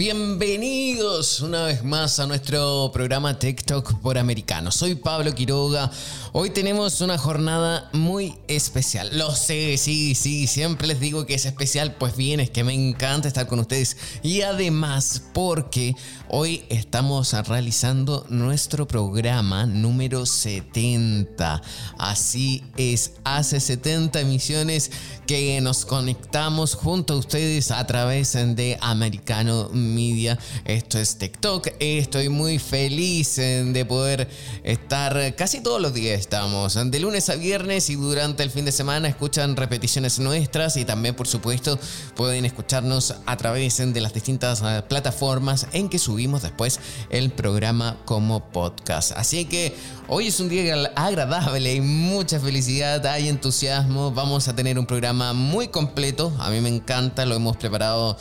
[0.00, 4.72] Bienvenidos una vez más a nuestro programa TikTok por Americano.
[4.72, 5.90] Soy Pablo Quiroga.
[6.32, 9.10] Hoy tenemos una jornada muy especial.
[9.18, 11.96] Lo sé, sí, sí, siempre les digo que es especial.
[11.96, 13.98] Pues bien, es que me encanta estar con ustedes.
[14.22, 15.94] Y además porque
[16.28, 21.60] hoy estamos realizando nuestro programa número 70.
[21.98, 24.92] Así es, hace 70 emisiones
[25.26, 30.38] que nos conectamos junto a ustedes a través de Americano Media.
[30.64, 31.68] Esto es TikTok.
[31.78, 34.28] Estoy muy feliz eh, de poder
[34.64, 36.18] estar casi todos los días.
[36.18, 40.84] Estamos de lunes a viernes y durante el fin de semana escuchan repeticiones nuestras y
[40.84, 41.78] también por supuesto
[42.14, 47.96] pueden escucharnos a través de las distintas eh, plataformas en que subimos después el programa
[48.04, 49.12] como podcast.
[49.12, 49.74] Así que
[50.08, 54.10] hoy es un día agradable y mucha felicidad, hay entusiasmo.
[54.12, 56.32] Vamos a tener un programa muy completo.
[56.38, 58.16] A mí me encanta, lo hemos preparado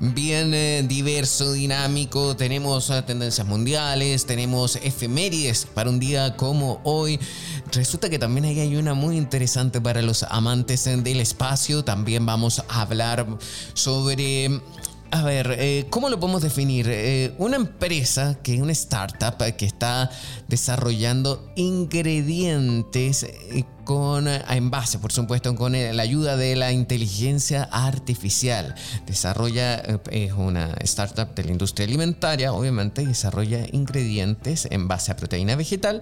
[0.00, 2.34] bien eh, diverso, dinámico.
[2.34, 7.20] Tenemos eh, tendencias mundiales, tenemos efemérides para un día como hoy.
[7.72, 11.84] Resulta que también hay una muy interesante para los amantes del espacio.
[11.84, 13.26] También vamos a hablar
[13.74, 14.60] sobre
[15.10, 17.34] a ver, eh, ¿cómo lo podemos definir?
[17.38, 20.10] una empresa que es una startup que está
[20.48, 23.26] desarrollando ingredientes
[23.90, 28.76] con, en base, por supuesto, con la ayuda de la inteligencia artificial.
[29.04, 35.16] Desarrolla, eh, es una startup de la industria alimentaria, obviamente, desarrolla ingredientes en base a
[35.16, 36.00] proteína vegetal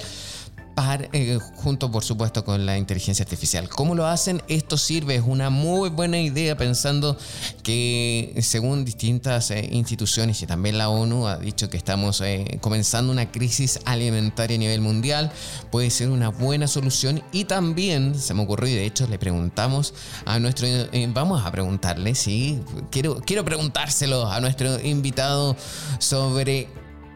[1.12, 3.68] eh, junto por supuesto con la inteligencia artificial.
[3.68, 4.42] ¿Cómo lo hacen?
[4.46, 7.18] Esto sirve, es una muy buena idea pensando
[7.64, 13.10] que según distintas eh, instituciones y también la ONU ha dicho que estamos eh, comenzando
[13.12, 15.32] una crisis alimentaria a nivel mundial,
[15.72, 19.94] puede ser una buena solución y también se me ocurrió y de hecho le preguntamos
[20.26, 20.68] a nuestro,
[21.08, 22.60] vamos a preguntarle, sí,
[22.92, 25.56] quiero, quiero preguntárselo a nuestro invitado
[25.98, 26.68] sobre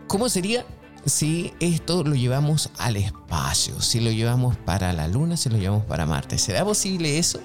[0.09, 0.67] cómo sería
[1.05, 5.85] si esto lo llevamos al espacio, si lo llevamos para la Luna, si lo llevamos
[5.85, 6.39] para Marte.
[6.39, 7.41] ¿Será posible eso?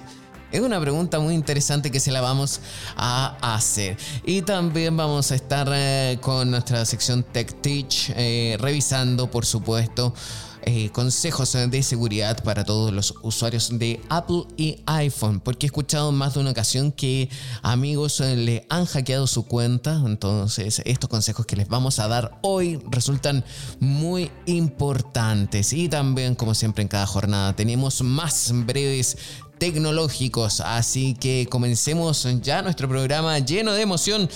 [0.50, 2.60] Es una pregunta muy interesante que se la vamos
[2.96, 3.98] a hacer.
[4.24, 10.14] Y también vamos a estar eh, con nuestra sección Tech Teach, eh, revisando, por supuesto,
[10.62, 16.12] eh, consejos de seguridad para todos los usuarios de Apple y iPhone, porque he escuchado
[16.12, 17.28] más de una ocasión que
[17.62, 22.38] amigos eh, le han hackeado su cuenta, entonces estos consejos que les vamos a dar
[22.42, 23.44] hoy resultan
[23.80, 29.16] muy importantes y también como siempre en cada jornada tenemos más breves
[29.58, 30.60] tecnológicos.
[30.60, 34.28] Así que comencemos ya nuestro programa lleno de emoción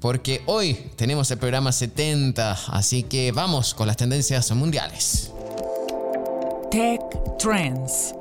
[0.00, 5.32] porque hoy tenemos el programa 70, así que vamos con las tendencias mundiales.
[6.70, 7.00] Tech
[7.38, 8.12] Trends.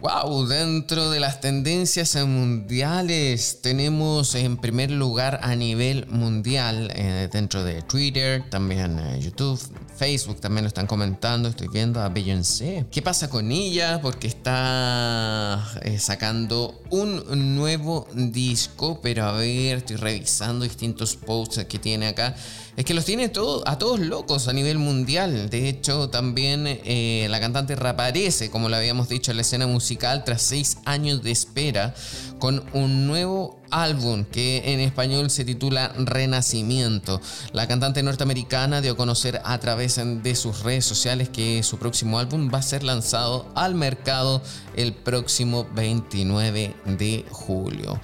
[0.00, 7.64] Wow, dentro de las tendencias mundiales tenemos en primer lugar a nivel mundial eh, dentro
[7.64, 9.58] de Twitter, también eh, YouTube,
[9.96, 12.86] Facebook también lo están comentando, estoy viendo a Beyoncé.
[12.90, 14.00] ¿Qué pasa con ella?
[14.02, 21.78] Porque está eh, sacando un nuevo disco, pero a ver, estoy revisando distintos posts que
[21.78, 22.36] tiene acá
[22.76, 25.48] es que los tiene todo, a todos locos a nivel mundial.
[25.48, 30.24] De hecho, también eh, la cantante reaparece, como lo habíamos dicho, en la escena musical
[30.24, 31.94] tras seis años de espera
[32.38, 37.20] con un nuevo álbum que en español se titula Renacimiento.
[37.52, 42.18] La cantante norteamericana dio a conocer a través de sus redes sociales que su próximo
[42.18, 44.42] álbum va a ser lanzado al mercado
[44.74, 47.98] el próximo 29 de julio.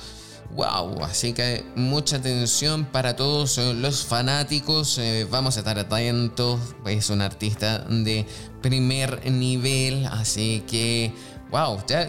[0.54, 4.98] Wow, así que mucha atención para todos eh, los fanáticos.
[4.98, 6.60] Eh, vamos a estar atentos.
[6.84, 8.26] Es un artista de
[8.60, 11.12] primer nivel, así que
[11.52, 12.08] Wow, ya,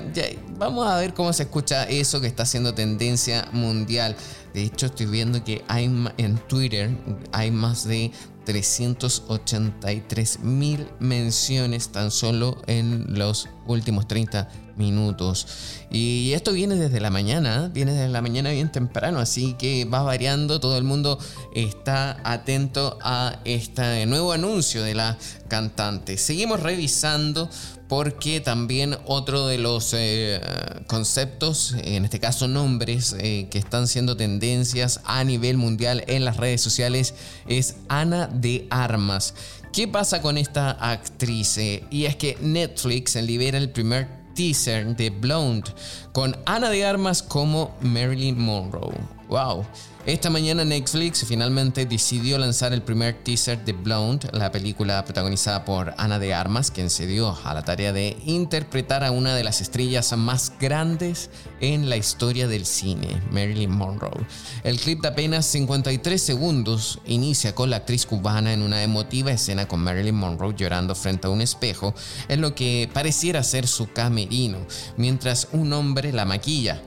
[0.58, 4.16] vamos a ver cómo se escucha eso que está haciendo tendencia mundial.
[4.54, 5.84] De hecho, estoy viendo que hay
[6.16, 6.90] en Twitter
[7.34, 8.14] hay más de
[8.46, 15.48] 383 mil menciones tan solo en los últimos 30 minutos.
[15.92, 20.02] Y esto viene desde la mañana, viene desde la mañana bien temprano, así que va
[20.02, 21.20] variando, todo el mundo
[21.54, 25.18] está atento a este nuevo anuncio de la
[25.48, 26.18] cantante.
[26.18, 27.50] Seguimos revisando
[27.94, 30.42] porque también otro de los eh,
[30.88, 36.38] conceptos, en este caso nombres, eh, que están siendo tendencias a nivel mundial en las
[36.38, 37.14] redes sociales
[37.46, 39.36] es Ana de Armas.
[39.72, 41.56] ¿Qué pasa con esta actriz?
[41.60, 45.70] Eh, y es que Netflix libera el primer teaser de Blonde
[46.14, 48.98] con Ana de Armas como Marilyn Monroe.
[49.30, 49.68] ¡Wow!
[50.06, 55.94] Esta mañana Netflix finalmente decidió lanzar el primer teaser de Blonde, la película protagonizada por
[55.98, 59.62] Ana de Armas, quien se dio a la tarea de interpretar a una de las
[59.62, 61.30] estrellas más grandes
[61.62, 64.28] en la historia del cine, Marilyn Monroe.
[64.66, 69.70] El clip de apenas 53 segundos inicia con la actriz cubana en una emotiva escena
[69.70, 71.96] con Marilyn Monroe llorando frente a un espejo
[72.28, 74.58] en lo que pareciera ser su camerino,
[74.98, 76.82] mientras un hombre la maquilla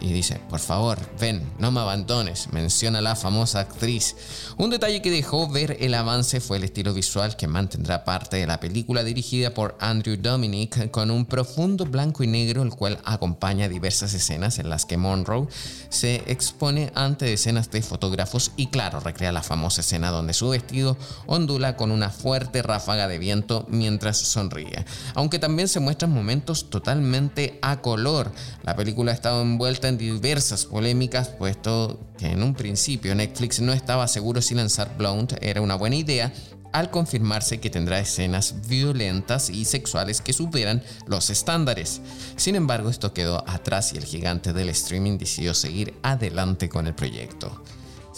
[0.00, 4.16] y dice, por favor, ven, no me abandones, menciona la famosa actriz.
[4.56, 8.46] Un detalle que dejó ver el avance fue el estilo visual que mantendrá parte de
[8.46, 13.68] la película dirigida por Andrew Dominic con un profundo blanco y negro el cual acompaña
[13.68, 15.48] diversas escenas en las que Monroe
[15.88, 20.96] se expone ante decenas de fotógrafos y claro, recrea la famosa escena donde su vestido
[21.26, 24.84] ondula con una fuerte ráfaga de viento mientras sonríe.
[25.14, 28.32] Aunque también se muestran momentos totalmente a color.
[28.62, 34.08] La película ha estado envuelta diversas polémicas, puesto que en un principio Netflix no estaba
[34.08, 36.32] seguro si lanzar Blonde era una buena idea,
[36.72, 42.00] al confirmarse que tendrá escenas violentas y sexuales que superan los estándares.
[42.36, 46.94] Sin embargo, esto quedó atrás y el gigante del streaming decidió seguir adelante con el
[46.94, 47.62] proyecto.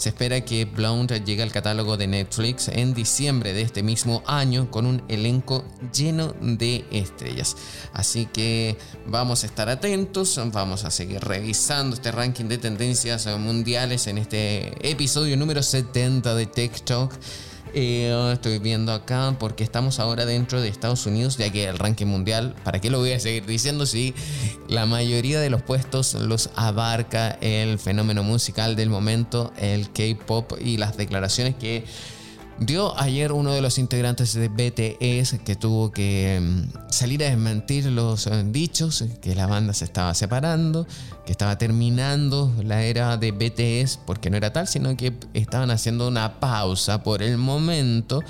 [0.03, 4.69] Se espera que Blonde llegue al catálogo de Netflix en diciembre de este mismo año
[4.69, 5.63] con un elenco
[5.93, 7.55] lleno de estrellas.
[7.93, 8.77] Así que
[9.07, 14.91] vamos a estar atentos, vamos a seguir revisando este ranking de tendencias mundiales en este
[14.91, 17.13] episodio número 70 de TikTok.
[17.75, 22.05] Eh, estoy viendo acá porque estamos ahora dentro de Estados Unidos, ya que el ranking
[22.05, 24.13] mundial, ¿para qué lo voy a seguir diciendo si
[24.67, 30.77] la mayoría de los puestos los abarca el fenómeno musical del momento, el K-pop y
[30.77, 31.83] las declaraciones que
[32.59, 37.85] Dio ayer uno de los integrantes de BTS que tuvo que mm, salir a desmentir
[37.87, 40.87] los eh, dichos, que la banda se estaba separando,
[41.25, 46.07] que estaba terminando la era de BTS, porque no era tal, sino que estaban haciendo
[46.07, 48.21] una pausa por el momento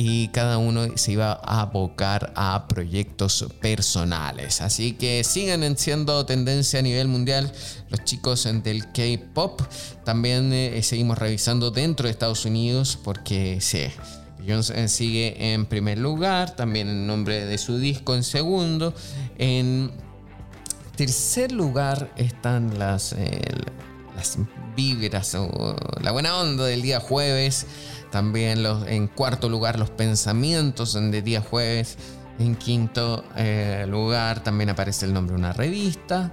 [0.00, 4.60] y cada uno se iba a abocar a proyectos personales.
[4.60, 7.50] Así que sigan siendo tendencia a nivel mundial
[7.88, 9.60] los chicos del K-Pop.
[10.04, 13.86] También eh, seguimos revisando dentro de Estados Unidos porque sí.
[14.38, 18.94] Beyoncé sigue en primer lugar, también el nombre de su disco en segundo.
[19.36, 19.90] En
[20.94, 23.40] tercer lugar están las, eh,
[24.14, 24.38] las
[25.34, 27.66] o la buena onda del día jueves.
[28.10, 31.96] También los, en cuarto lugar los pensamientos de día jueves.
[32.38, 36.32] En quinto eh, lugar también aparece el nombre de una revista.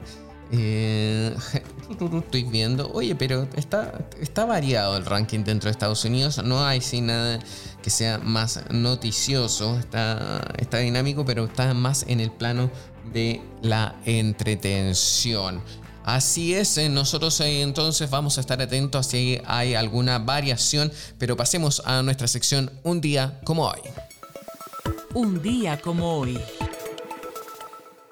[0.51, 1.35] Eh,
[1.89, 6.43] estoy viendo, oye, pero está, está variado el ranking dentro de Estados Unidos.
[6.43, 7.39] No hay sin nada
[7.81, 9.77] que sea más noticioso.
[9.79, 12.69] Está, está dinámico, pero está más en el plano
[13.11, 15.61] de la entretención.
[16.05, 21.81] Así es, eh, nosotros entonces vamos a estar atentos si hay alguna variación, pero pasemos
[21.83, 23.79] a nuestra sección Un día como hoy.
[25.15, 26.39] Un día como hoy.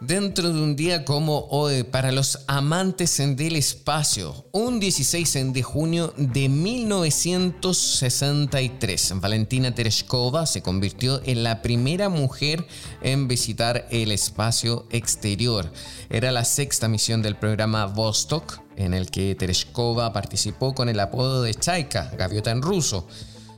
[0.05, 6.13] Dentro de un día como hoy, para los amantes del espacio, un 16 de junio
[6.17, 12.67] de 1963, Valentina Tereshkova se convirtió en la primera mujer
[13.01, 15.71] en visitar el espacio exterior.
[16.09, 21.43] Era la sexta misión del programa Vostok, en el que Tereshkova participó con el apodo
[21.43, 23.07] de Chaika, gaviota en ruso.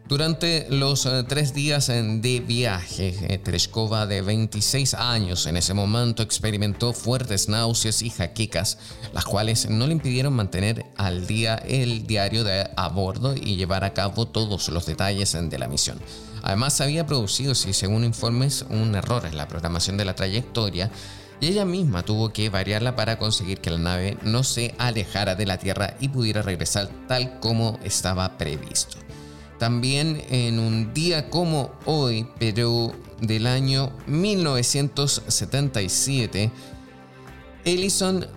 [0.08, 6.22] Durante los eh, tres días de viaje, eh, Tereshkova, de 26 años, en ese momento
[6.22, 8.78] experimentó fuertes náuseas y jaquecas,
[9.14, 13.84] las cuales no le impidieron mantener al día el diario de a bordo y llevar
[13.84, 16.00] a cabo todos los detalles de la misión.
[16.44, 20.92] Además, había producido, según informes, un error en la programación de la trayectoria
[21.42, 25.48] y ella misma tuvo que variarla para conseguir que la nave no se alejara de
[25.48, 29.00] la Tierra y pudiera regresar tal como estaba previsto.
[29.66, 36.52] También en un día como hoy, pero del año 1977,
[37.64, 38.28] Ellison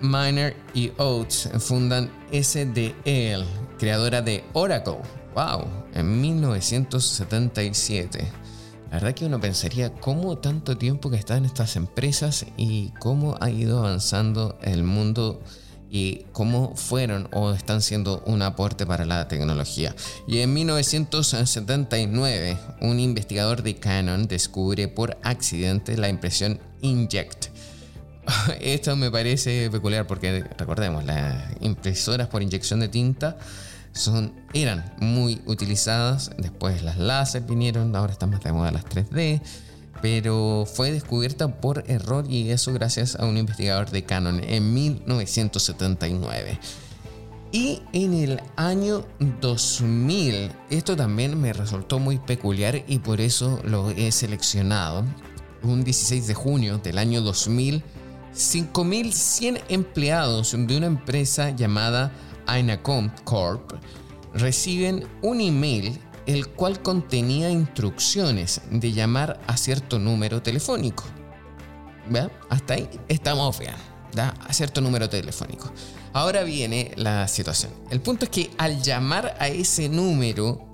[0.00, 3.44] Miner y Oates fundan SDL,
[3.78, 4.96] creadora de Oracle.
[5.34, 5.66] ¡Wow!
[5.92, 8.32] En 1977.
[8.90, 13.50] La verdad que uno pensaría cómo tanto tiempo que están estas empresas y cómo ha
[13.50, 15.42] ido avanzando el mundo
[15.90, 19.94] y cómo fueron o están siendo un aporte para la tecnología.
[20.26, 27.48] Y en 1979, un investigador de Canon descubre por accidente la impresión Inject.
[28.60, 33.38] Esto me parece peculiar porque recordemos, las impresoras por inyección de tinta
[33.92, 36.30] son, eran muy utilizadas.
[36.36, 39.40] Después las láser vinieron, ahora están más de moda las 3D.
[40.00, 46.58] Pero fue descubierta por error y eso gracias a un investigador de Canon en 1979.
[47.50, 49.04] Y en el año
[49.40, 55.04] 2000, esto también me resultó muy peculiar y por eso lo he seleccionado.
[55.62, 57.82] Un 16 de junio del año 2000,
[58.34, 62.12] 5.100 empleados de una empresa llamada
[62.46, 63.72] Inacom Corp
[64.34, 65.98] reciben un email
[66.28, 71.04] el cual contenía instrucciones de llamar a cierto número telefónico.
[72.10, 72.28] ¿Ve?
[72.50, 73.74] Hasta ahí estamos bien.
[74.12, 74.34] ¿da?
[74.46, 75.72] A cierto número telefónico.
[76.12, 77.72] Ahora viene la situación.
[77.90, 80.66] El punto es que al llamar a ese número,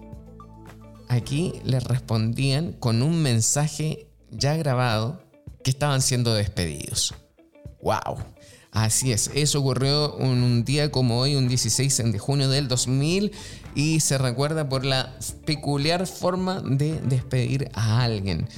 [1.08, 5.22] aquí les respondían con un mensaje ya grabado
[5.62, 7.14] que estaban siendo despedidos.
[7.80, 8.33] ¡Wow!
[8.74, 13.30] Así es, eso ocurrió en un día como hoy, un 16 de junio del 2000,
[13.76, 18.48] y se recuerda por la peculiar forma de despedir a alguien.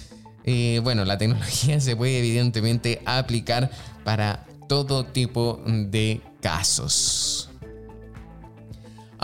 [0.45, 3.71] Eh, bueno, la tecnología se puede evidentemente aplicar
[4.05, 7.46] para todo tipo de casos.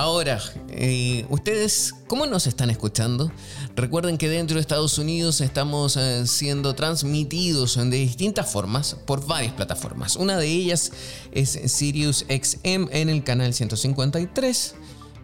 [0.02, 3.30] Ahora, eh, ¿ustedes cómo nos están escuchando?
[3.76, 9.52] Recuerden que dentro de Estados Unidos estamos eh, siendo transmitidos de distintas formas por varias
[9.52, 10.16] plataformas.
[10.16, 10.90] Una de ellas
[11.30, 14.74] es Sirius XM en el canal 153.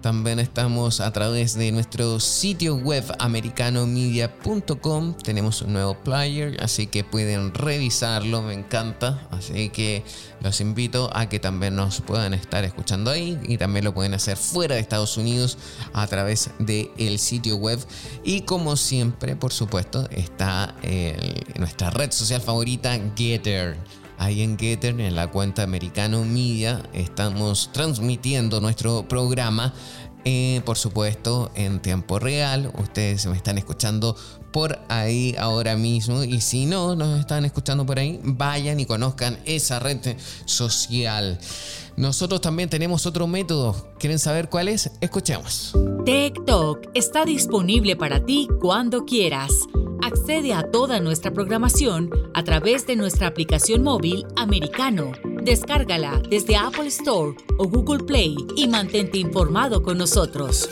[0.00, 5.14] También estamos a través de nuestro sitio web americanomedia.com.
[5.14, 9.26] Tenemos un nuevo player, así que pueden revisarlo, me encanta.
[9.32, 10.04] Así que
[10.40, 14.36] los invito a que también nos puedan estar escuchando ahí y también lo pueden hacer
[14.36, 15.58] fuera de Estados Unidos
[15.92, 17.80] a través del el sitio web.
[18.22, 20.76] Y como siempre, por supuesto, está
[21.58, 23.76] nuestra red social favorita, Getter
[24.18, 29.72] ahí en Getter, en la cuenta Americano Media, estamos transmitiendo nuestro programa.
[30.24, 32.72] Eh, por supuesto, en tiempo real.
[32.76, 34.16] Ustedes me están escuchando
[34.50, 36.22] por ahí ahora mismo.
[36.24, 41.38] Y si no nos están escuchando por ahí, vayan y conozcan esa red social.
[41.96, 43.74] Nosotros también tenemos otro método.
[43.98, 44.90] ¿Quieren saber cuál es?
[45.00, 45.74] Escuchemos.
[46.04, 49.50] TikTok está disponible para ti cuando quieras.
[50.00, 55.12] Accede a toda nuestra programación a través de nuestra aplicación móvil americano.
[55.42, 60.68] Descárgala desde Apple Store o Google Play y mantente informado con nosotros.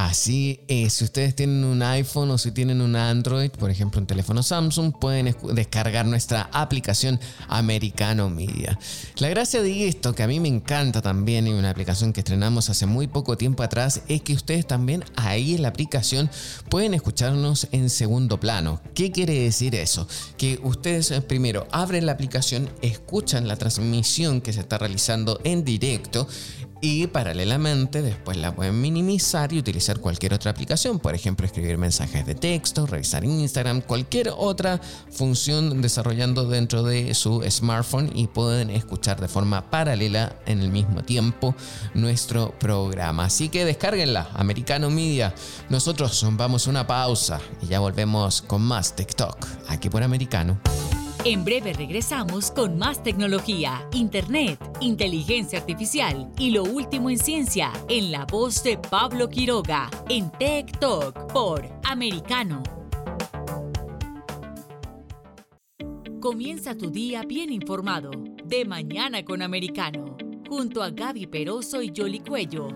[0.00, 4.06] Así es, si ustedes tienen un iPhone o si tienen un Android, por ejemplo un
[4.06, 8.78] teléfono Samsung, pueden descargar nuestra aplicación Americano Media.
[9.18, 12.70] La gracia de esto, que a mí me encanta también y una aplicación que estrenamos
[12.70, 16.30] hace muy poco tiempo atrás, es que ustedes también ahí en la aplicación
[16.70, 18.80] pueden escucharnos en segundo plano.
[18.94, 20.08] ¿Qué quiere decir eso?
[20.38, 25.62] Que ustedes eh, primero abren la aplicación, escuchan la transmisión que se está realizando en
[25.62, 26.26] directo
[26.80, 32.24] y paralelamente después la pueden minimizar y utilizar cualquier otra aplicación, por ejemplo escribir mensajes
[32.26, 39.20] de texto, revisar Instagram, cualquier otra función desarrollando dentro de su smartphone y pueden escuchar
[39.20, 41.54] de forma paralela en el mismo tiempo
[41.94, 43.24] nuestro programa.
[43.24, 45.34] Así que descárguenla, Americano Media.
[45.68, 50.60] Nosotros vamos a una pausa y ya volvemos con más TikTok aquí por Americano.
[51.22, 58.10] En breve regresamos con más tecnología, internet, inteligencia artificial y lo último en ciencia en
[58.10, 62.62] la voz de Pablo Quiroga en Tech Talk por Americano.
[66.20, 68.12] Comienza tu día bien informado
[68.42, 70.16] de mañana con Americano,
[70.48, 72.68] junto a Gaby Peroso y Jolly Cuello,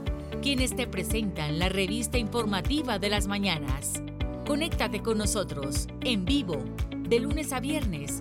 [0.43, 4.03] quienes te presentan la revista informativa de las mañanas.
[4.47, 6.63] Conéctate con nosotros en vivo
[7.09, 8.21] de lunes a viernes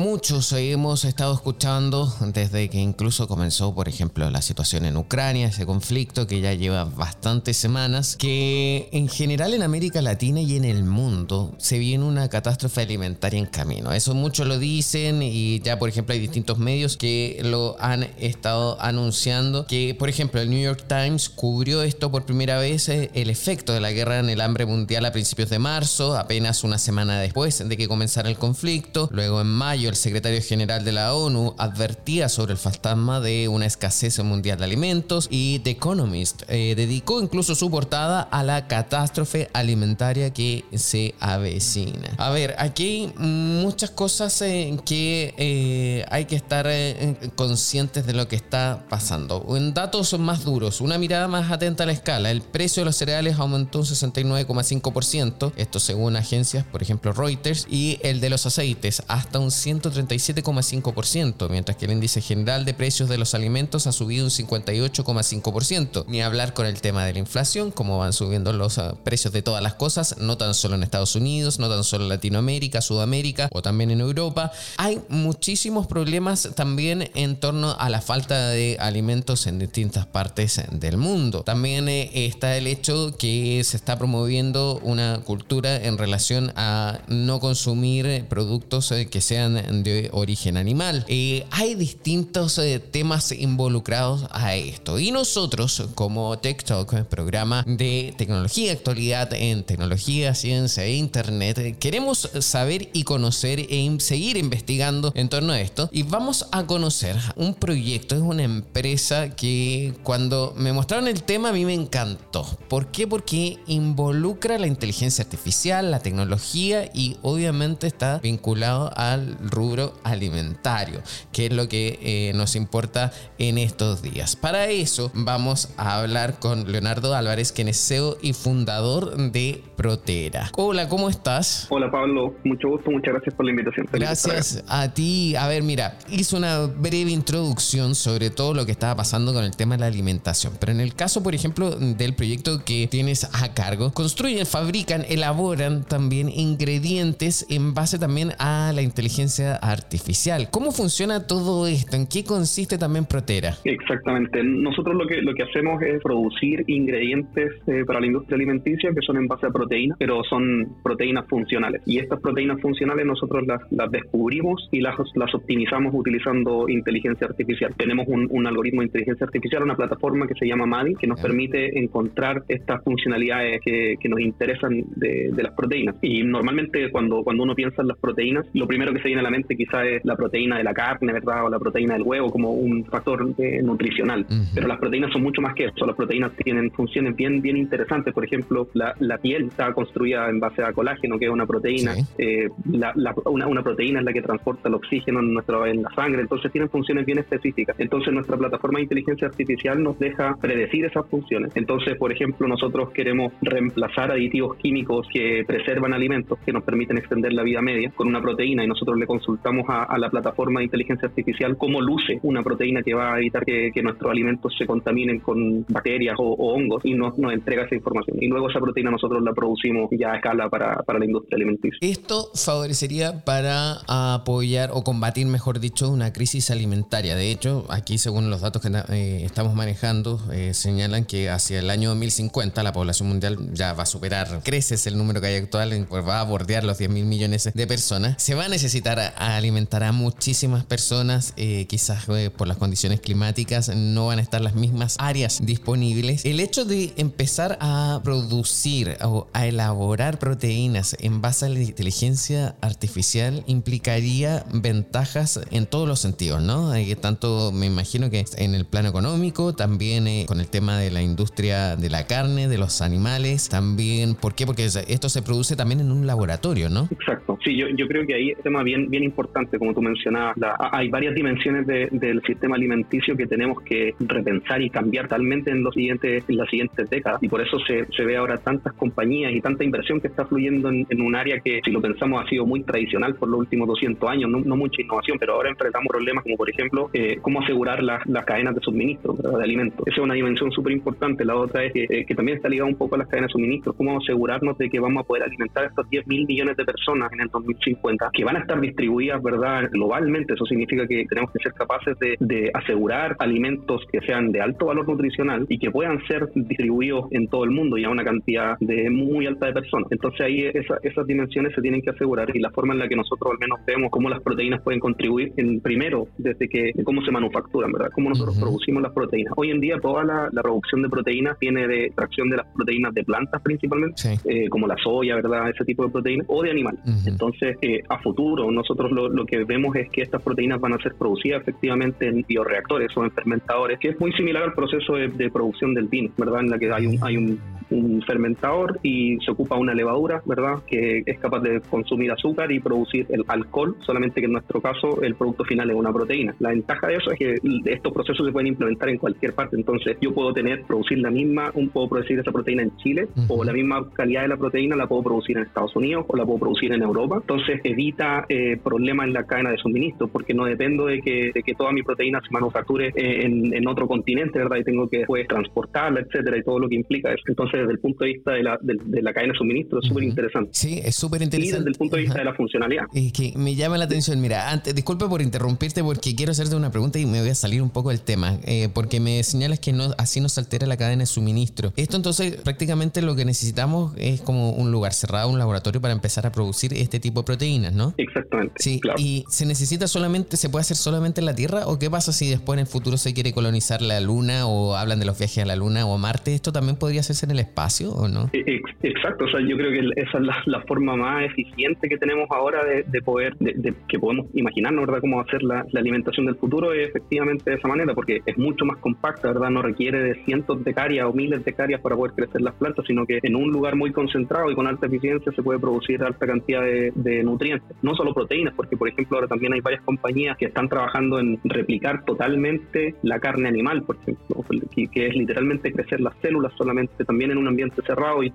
[0.00, 5.66] Muchos hemos estado escuchando desde que incluso comenzó, por ejemplo, la situación en Ucrania, ese
[5.66, 10.84] conflicto que ya lleva bastantes semanas, que en general en América Latina y en el
[10.84, 13.92] mundo se viene una catástrofe alimentaria en camino.
[13.92, 18.80] Eso muchos lo dicen y ya, por ejemplo, hay distintos medios que lo han estado
[18.80, 23.28] anunciando, que, por ejemplo, el New York Times cubrió esto por primera vez, eh, el
[23.28, 27.20] efecto de la guerra en el hambre mundial a principios de marzo, apenas una semana
[27.20, 31.54] después de que comenzara el conflicto, luego en mayo, el secretario general de la ONU
[31.58, 37.20] advertía sobre el fantasma de una escasez mundial de alimentos y The Economist eh, dedicó
[37.20, 42.14] incluso su portada a la catástrofe alimentaria que se avecina.
[42.18, 48.12] A ver, aquí hay muchas cosas en que eh, hay que estar eh, conscientes de
[48.12, 49.44] lo que está pasando.
[49.56, 52.96] En datos más duros, una mirada más atenta a la escala, el precio de los
[52.96, 59.02] cereales aumentó un 69,5%, esto según agencias, por ejemplo Reuters, y el de los aceites
[59.08, 64.24] hasta un 137,5%, mientras que el índice general de precios de los alimentos ha subido
[64.24, 66.04] un 58,5%.
[66.08, 69.42] Ni hablar con el tema de la inflación, cómo van subiendo los ah, precios de
[69.42, 73.48] todas las cosas, no tan solo en Estados Unidos, no tan solo en Latinoamérica, Sudamérica
[73.52, 74.52] o también en Europa.
[74.76, 80.96] Hay muchísimos problemas también en torno a la falta de alimentos en distintas partes del
[80.96, 81.42] mundo.
[81.42, 87.40] También eh, está el hecho que se está promoviendo una cultura en relación a no
[87.40, 91.04] consumir productos eh, que sean de origen animal.
[91.08, 98.72] Eh, hay distintos eh, temas involucrados a esto y nosotros como TikTok, programa de tecnología,
[98.72, 105.52] actualidad en tecnología, ciencia e internet, queremos saber y conocer e seguir investigando en torno
[105.52, 111.08] a esto y vamos a conocer un proyecto, es una empresa que cuando me mostraron
[111.08, 112.44] el tema a mí me encantó.
[112.68, 113.06] ¿Por qué?
[113.06, 121.46] Porque involucra la inteligencia artificial, la tecnología y obviamente está vinculado al rubro alimentario, que
[121.46, 124.36] es lo que eh, nos importa en estos días.
[124.36, 130.50] Para eso vamos a hablar con Leonardo Álvarez, quien es CEO y fundador de Protera.
[130.56, 131.66] Hola, ¿cómo estás?
[131.70, 133.86] Hola Pablo, mucho gusto, muchas gracias por la invitación.
[133.92, 135.34] gracias a ti.
[135.36, 139.56] A ver, mira, hice una breve introducción sobre todo lo que estaba pasando con el
[139.56, 143.54] tema de la alimentación, pero en el caso, por ejemplo, del proyecto que tienes a
[143.54, 150.48] cargo, construyen, fabrican, elaboran también ingredientes en base también a la inteligencia artificial.
[150.50, 151.96] ¿Cómo funciona todo esto?
[151.96, 153.54] ¿En qué consiste también Protera?
[153.64, 154.42] Exactamente.
[154.42, 159.00] Nosotros lo que, lo que hacemos es producir ingredientes eh, para la industria alimenticia que
[159.04, 161.82] son en base a proteínas, pero son proteínas funcionales.
[161.86, 167.74] Y estas proteínas funcionales nosotros las, las descubrimos y las, las optimizamos utilizando inteligencia artificial.
[167.76, 171.20] Tenemos un, un, algoritmo de inteligencia artificial, una plataforma que se llama MADI, que nos
[171.20, 175.96] permite encontrar estas funcionalidades que, que nos interesan de, de, las proteínas.
[176.02, 179.24] Y normalmente cuando, cuando uno piensa en las proteínas, lo primero que se viene a
[179.24, 181.44] la solamente quizás es la proteína de la carne, ¿verdad?
[181.44, 183.24] O la proteína del huevo como un factor
[183.62, 184.26] nutricional.
[184.54, 185.86] Pero las proteínas son mucho más que eso.
[185.86, 188.12] Las proteínas tienen funciones bien, bien interesantes.
[188.12, 191.94] Por ejemplo, la, la piel está construida en base a colágeno, que es una proteína.
[192.18, 192.92] Eh, la,
[193.26, 196.22] una, una, proteína es la que transporta el oxígeno en, nuestro, en la sangre.
[196.22, 197.76] Entonces tienen funciones bien específicas.
[197.78, 201.52] Entonces nuestra plataforma de inteligencia artificial nos deja predecir esas funciones.
[201.54, 207.32] Entonces, por ejemplo, nosotros queremos reemplazar aditivos químicos que preservan alimentos, que nos permiten extender
[207.32, 211.08] la vida media con una proteína y nosotros le consultamos a, la plataforma de inteligencia
[211.08, 215.64] artificial cómo luce una proteína que va a evitar que, nuestros alimentos se contaminen con
[215.68, 218.18] bacterias o, hongos y nos, nos, entrega esa información.
[218.20, 221.78] Y luego esa proteína nosotros la producimos ya a escala para, para la industria alimenticia.
[221.80, 227.16] Esto favorecería para apoyar o combatir, mejor dicho, una crisis alimentaria.
[227.16, 231.70] De hecho, aquí según los datos que eh, estamos manejando, eh, señalan que hacia el
[231.70, 235.86] año 2050 la población mundial ya va a superar, creces el número que hay actual,
[235.88, 238.22] pues va a bordear los 10 mil millones de personas.
[238.22, 244.06] Se va a necesitar alimentar a muchísimas personas, eh, quizás por las condiciones climáticas no
[244.06, 246.24] van a estar las mismas áreas disponibles.
[246.24, 252.56] El hecho de empezar a producir o a elaborar proteínas en base a la inteligencia
[252.60, 256.72] artificial implicaría ventajas en todos los sentidos, ¿no?
[257.00, 261.02] Tanto me imagino que en el plano económico, también eh, con el tema de la
[261.02, 264.46] industria de la carne, de los animales, también, ¿por qué?
[264.46, 266.88] Porque esto se produce también en un laboratorio, ¿no?
[266.90, 270.36] Exacto, sí, yo, yo creo que ahí es tema bien, bien importante, como tú mencionabas,
[270.72, 275.74] hay varias dimensiones del sistema alimenticio que tenemos que repensar y cambiar totalmente en, los
[275.74, 279.40] siguientes, en las siguientes décadas, y por eso se, se ve ahora tantas compañías y
[279.40, 282.62] tanta inversión que está fluyendo en, un área que, si lo pensamos, ha sido muy
[282.62, 286.50] tradicional por los últimos 200 años, no, mucha innovación, pero ahora enfrentamos problemas como, por
[286.50, 289.86] ejemplo, eh, cómo asegurar las, las cadenas de suministro de alimentos.
[289.86, 291.24] Esa es una dimensión súper importante.
[291.24, 293.72] La otra es eh, que, también está ligada un poco a las cadenas de suministro.
[293.72, 297.12] Cómo asegurarnos de que vamos a poder alimentar a estos 10 mil millones de personas
[297.12, 300.34] en el 2050, que van a estar distribuidas verdad globalmente.
[300.34, 304.88] Eso significa que tenemos que ser capaces de, asegurar alimentos que sean de alto valor
[304.88, 308.90] nutricional y que puedan ser distribuidos en todo el mundo y a una cantidad de
[308.90, 309.90] muy alta de personas.
[309.90, 310.50] Entonces ahí
[310.82, 313.58] esas dimensiones se tienen que asegurar y la forma en la que nosotros al menos
[313.66, 317.90] vemos cómo las proteínas pueden contribuir en primero desde que cómo se manufacturan, ¿verdad?
[317.94, 319.32] Cómo nosotros producimos las proteínas.
[319.36, 323.04] Hoy en día toda la, producción de proteínas viene de extracción de las proteínas de
[323.04, 325.50] plantas principalmente, eh, como la soya, ¿verdad?
[325.50, 326.80] Ese tipo de proteínas, o de animales.
[327.20, 330.94] Entonces, eh, a futuro nosotros lo, que vemos es que estas proteínas van a ser
[330.94, 335.74] producidas efectivamente en bioreactores o en fermentadores, que es muy similar al proceso de, producción
[335.74, 336.40] del vino, ¿verdad?
[336.40, 337.38] En la que hay un, hay un,
[337.70, 340.58] un fermentador y se ocupa una levadura, ¿verdad?
[340.66, 345.02] Que es capaz de consumir azúcar y producir el alcohol, solamente que en nuestro caso
[345.02, 346.34] el producto final es una proteína.
[346.38, 347.34] La ventaja de eso es que
[347.66, 349.56] estos procesos se pueden implementar en cualquier parte.
[349.56, 353.44] Entonces, yo puedo tener, producir la misma, un, puedo producir esa proteína en Chile o
[353.44, 356.38] la misma calidad de la proteína la puedo producir en Estados Unidos o la puedo
[356.38, 357.18] producir en Europa.
[357.20, 361.42] Entonces, evita eh, problemas en la cadena de suministro porque no dependo de que, de
[361.42, 364.56] que toda mi proteína se manufacture eh, en, en, otro continente, ¿verdad?
[364.58, 367.22] Y tengo que después transportarla, etcétera, y todo lo que implica eso.
[367.26, 370.04] Entonces, desde el punto de vista de la, de, la cadena de suministro, es súper
[370.04, 370.50] interesante.
[370.52, 371.48] Sí, es súper interesante.
[371.48, 372.84] Y desde el punto de vista de la funcionalidad.
[372.94, 374.20] Es que me llama la atención.
[374.20, 377.62] Mira, antes, disculpe por interrumpirte porque quiero hacerte una pregunta y me voy a salir
[377.62, 381.00] un poco del tema, eh, porque me señalas que no, así nos altera la cadena
[381.00, 381.72] de suministro.
[381.76, 386.26] Esto entonces prácticamente lo que necesitamos es como un lugar cerrado, un laboratorio para empezar
[386.26, 387.94] a producir este tipo de proteínas, ¿no?
[387.96, 388.54] Exactamente.
[388.58, 392.12] Sí, ¿y se necesita solamente, se puede hacer solamente en la Tierra o qué pasa
[392.12, 395.42] si después en el futuro se quiere colonizar la Luna o hablan de los viajes
[395.42, 396.34] a la Luna o a Marte?
[396.34, 397.49] ¿Esto también podría hacerse en el espacio
[397.94, 398.30] o no?
[398.32, 402.28] E, exacto, o sea, yo creo que esa es la, forma más eficiente que tenemos
[402.30, 406.36] ahora de, poder, de, que podemos imaginarnos, ¿verdad?, cómo va a ser la, alimentación del
[406.36, 409.50] futuro es efectivamente de esa manera, porque es mucho más compacta, ¿verdad?
[409.50, 412.84] No requiere de cientos de hectáreas o miles de hectáreas para poder crecer las plantas,
[412.86, 416.26] sino que en un lugar muy concentrado y con alta eficiencia se puede producir alta
[416.26, 420.46] cantidad de, nutrientes, no solo proteínas, porque por ejemplo ahora también hay varias compañías que
[420.46, 426.14] están trabajando en replicar totalmente la carne animal, por ejemplo, que, es literalmente crecer las
[426.20, 428.32] células solamente también en un ambiente cerrado y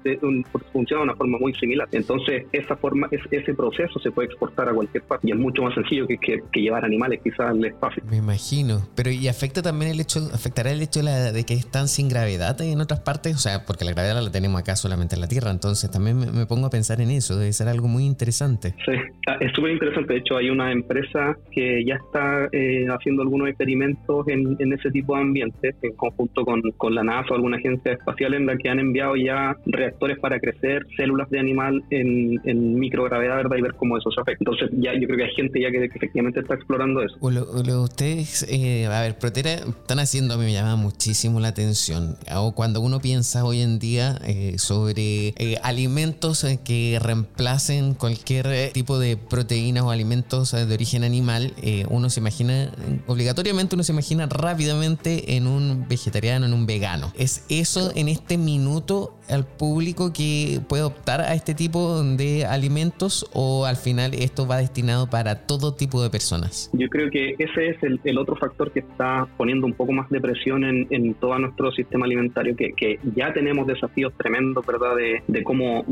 [0.71, 1.87] funciona de una forma muy similar.
[1.91, 5.73] Entonces, esa forma, ese proceso se puede exportar a cualquier parte y es mucho más
[5.73, 8.03] sencillo que, que, llevar animales quizás al espacio.
[8.09, 12.09] Me imagino, pero ¿y afecta también el hecho, afectará el hecho de, que están sin
[12.09, 13.35] gravedad en otras partes?
[13.35, 16.45] O sea, porque la gravedad la tenemos acá solamente en la Tierra, entonces también me,
[16.45, 18.75] pongo a pensar en eso, debe ser algo muy interesante.
[18.85, 18.93] Sí,
[19.27, 20.13] ah, es súper interesante.
[20.13, 25.15] De hecho, hay una empresa que ya está eh, haciendo algunos experimentos en, ese tipo
[25.15, 28.69] de ambientes, en conjunto con, con la NASA o alguna agencia espacial, en la que
[28.69, 33.57] han enviado ya reactores para crecer células de animal en, en microgravedad, ¿verdad?
[33.57, 34.43] Y ver cómo eso se afecta.
[34.43, 37.15] Entonces, ya yo creo que hay gente ya que, efectivamente está explorando eso.
[37.21, 42.15] ustedes, eh, a ver, Protera, están haciendo, a mí me llama muchísimo la atención.
[42.35, 48.99] O cuando uno piensa hoy en día eh, sobre eh, alimentos que reemplacen cualquier tipo
[48.99, 51.53] de proteínas o alimentos de origen animal,
[51.89, 52.71] uno se imagina,
[53.07, 57.11] obligatoriamente uno se imagina rápidamente en un vegetariano, en un vegano.
[57.17, 58.74] ¿Es eso en este minuto
[59.29, 64.57] al público que puede optar a este tipo de alimentos o al final esto va
[64.57, 66.69] destinado para todo tipo de personas?
[66.73, 70.19] Yo creo que ese es el, otro factor que está poniendo un poco más de
[70.19, 75.85] presión en, todo nuestro sistema alimentario, que, ya tenemos desafíos tremendos, ¿verdad?, de, cómo,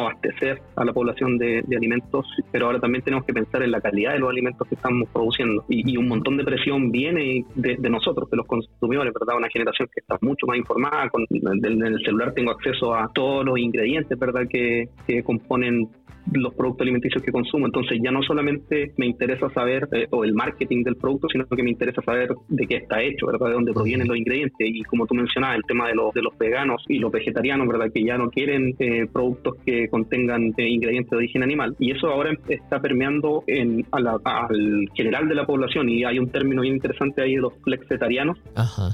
[0.00, 4.12] abastecer a la población de, alimentos, pero ahora también tenemos que pensar en la calidad
[4.12, 5.64] de los alimentos que estamos produciendo.
[5.68, 10.00] Y, un montón de presión viene de, nosotros, de los consumidores, ¿verdad?, una generación que
[10.00, 14.46] está mucho más informada, con, en el celular tengo acceso a todos los ingredientes, ¿verdad?,
[14.48, 15.88] que, que componen
[16.32, 17.66] los productos alimenticios que consumo.
[17.66, 21.62] Entonces ya no solamente me interesa saber eh, o el marketing del producto, sino que
[21.62, 23.48] me interesa saber de qué está hecho, ¿verdad?
[23.48, 24.54] De dónde provienen los ingredientes.
[24.58, 27.90] Y como tú mencionabas, el tema de los, de los veganos y los vegetarianos, ¿verdad?
[27.92, 31.76] Que ya no quieren eh, productos que contengan eh, ingredientes de origen animal.
[31.78, 35.88] Y eso ahora está permeando en, al general de la población.
[35.88, 38.38] Y hay un término bien interesante ahí de los flexetarianos,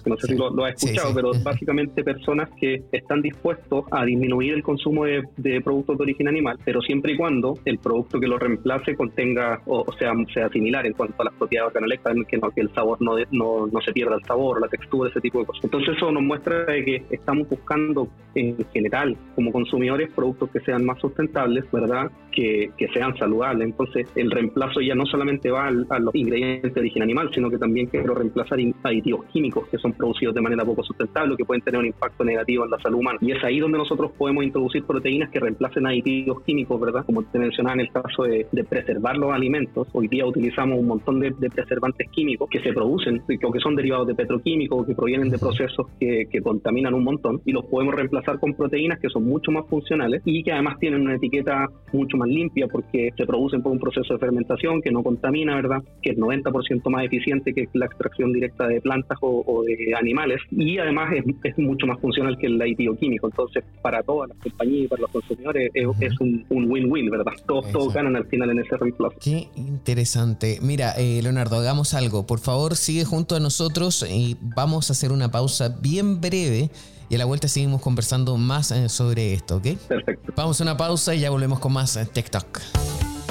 [0.05, 4.55] que no sé si lo, has escuchado, pero básicamente personas que están dispuestos a disminuir
[4.55, 8.27] el consumo de, de productos de origen animal, pero siempre y cuando el producto que
[8.27, 12.51] lo reemplace contenga o, sea sea similar en cuanto a las propiedades organolépticas, que, no,
[12.51, 15.45] que el sabor no, no, no, se pierda el sabor, la textura, ese tipo de
[15.45, 15.63] cosas.
[15.65, 20.99] Entonces eso nos muestra que estamos buscando en general como consumidores productos que sean más
[20.99, 22.11] sustentables, ¿verdad?
[22.33, 23.69] Que, que sean saludables.
[23.69, 27.59] Entonces el reemplazo ya no solamente va a los ingredientes de origen animal, sino que
[27.59, 31.81] también quiero reemplazar aditivos químicos que son producidos de manera poco sustentable, que pueden tener
[31.81, 33.19] un impacto negativo en la salud humana.
[33.21, 37.05] Y es ahí donde nosotros podemos introducir proteínas que reemplacen aditivos químicos, ¿verdad?
[37.11, 41.19] Como te mencionaba en el caso de, preservar los alimentos, hoy día utilizamos un montón
[41.19, 45.29] de, preservantes químicos que se producen o que son derivados de petroquímicos o que provienen
[45.29, 49.51] de procesos que, contaminan un montón y los podemos reemplazar con proteínas que son mucho
[49.51, 53.73] más funcionales y que además tienen una etiqueta mucho más limpia porque se producen por
[53.73, 55.83] un proceso de fermentación que no contamina, ¿verdad?
[56.01, 60.79] Que es 90% más eficiente que la extracción directa de plantas o, de animales y
[60.79, 63.27] además es, mucho más funcional que el aditivo químico.
[63.27, 67.33] Entonces, para todas las compañías y para los consumidores es, un win-win ¿verdad?
[67.47, 69.17] Todos, ganan al final en ese reemplazo.
[69.21, 70.59] Qué interesante.
[70.61, 72.27] Mira, eh, Leonardo, hagamos algo.
[72.27, 76.71] Por favor, sigue junto a nosotros y vamos a hacer una pausa bien breve.
[77.09, 79.77] Y a la vuelta seguimos conversando más eh, sobre esto, ¿ok?
[79.89, 80.33] Perfecto.
[80.37, 82.61] Vamos a una pausa y ya volvemos con más eh, TikTok.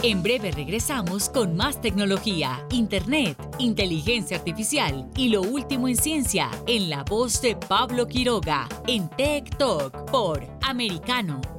[0.01, 6.89] En breve regresamos con más tecnología, internet, inteligencia artificial y lo último en ciencia en
[6.89, 11.58] la voz de Pablo Quiroga en Tech Talk por Americano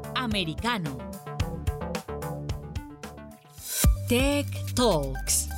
[0.21, 0.99] Americano.
[4.07, 5.49] Tech Talks.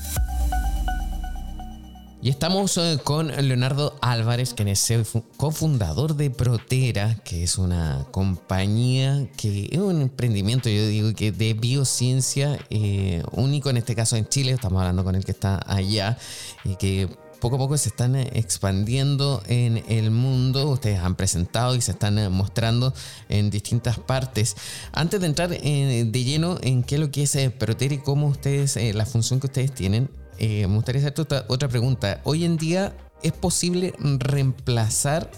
[2.21, 4.93] Y estamos eh, con Leonardo Álvarez, quien es
[5.36, 11.54] cofundador de Protera, que es una compañía que es un emprendimiento, yo digo que de
[11.56, 14.54] biociencia eh, único en este caso en Chile.
[14.54, 16.17] Estamos hablando con el que está allá
[16.63, 17.10] y que
[17.43, 20.69] poco a poco se están eh, expandiendo en el mundo.
[20.69, 22.93] Ustedes han presentado y se están eh, mostrando
[23.27, 24.56] en distintas partes.
[24.93, 28.27] Antes de entrar eh, de lleno en qué es lo que es Proter y cómo
[28.27, 32.21] ustedes, la función que ustedes tienen, me gustaría hacerte otra, otra pregunta.
[32.23, 35.29] Hoy en día, ¿es posible reemplazar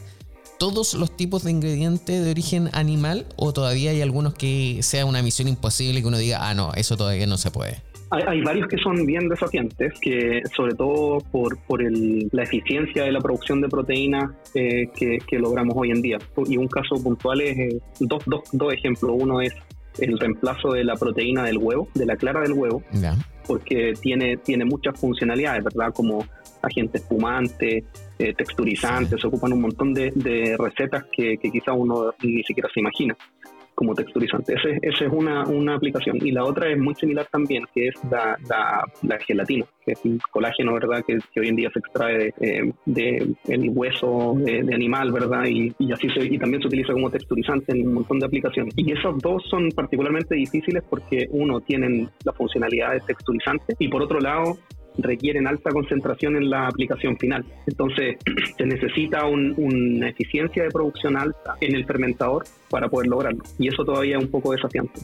[0.59, 5.23] todos los tipos de ingredientes de origen animal o todavía hay algunos que sea una
[5.23, 7.81] misión imposible que uno diga, ah, no, eso todavía no se puede?
[8.11, 13.11] Hay, varios que son bien desafiantes, que sobre todo por, por el, la eficiencia de
[13.11, 16.17] la producción de proteínas eh, que, que, logramos hoy en día.
[16.47, 19.11] Y un caso puntual es eh, dos, dos, dos ejemplos.
[19.19, 19.53] Uno es
[19.99, 22.83] el reemplazo de la proteína del huevo, de la clara del huevo,
[23.47, 25.93] porque tiene, tiene muchas funcionalidades, ¿verdad?
[25.93, 26.25] Como
[26.61, 27.83] agente espumante,
[28.19, 32.69] eh, texturizante, se ocupan un montón de, de recetas que, que quizá uno ni siquiera
[32.73, 33.15] se imagina
[33.75, 34.55] como texturizante.
[34.55, 36.17] Ese, esa es una, una, aplicación.
[36.21, 40.19] Y la otra es muy similar también, que es la, la, gelatina, que es un
[40.31, 41.03] colágeno, ¿verdad?
[41.05, 45.45] Que, hoy en día se extrae de, de el hueso de, animal, ¿verdad?
[45.45, 48.73] Y, y así se, y también se utiliza como texturizante en un montón de aplicaciones.
[48.77, 54.01] Y esos dos son particularmente difíciles porque uno tienen la funcionalidad de texturizante y por
[54.01, 54.57] otro lado
[54.97, 57.45] requieren alta concentración en la aplicación final.
[57.67, 58.17] Entonces,
[58.57, 62.43] se necesita una eficiencia de producción alta en el fermentador
[62.75, 63.41] para poder lograrlo.
[63.57, 64.99] Y eso todavía es un poco desafiante.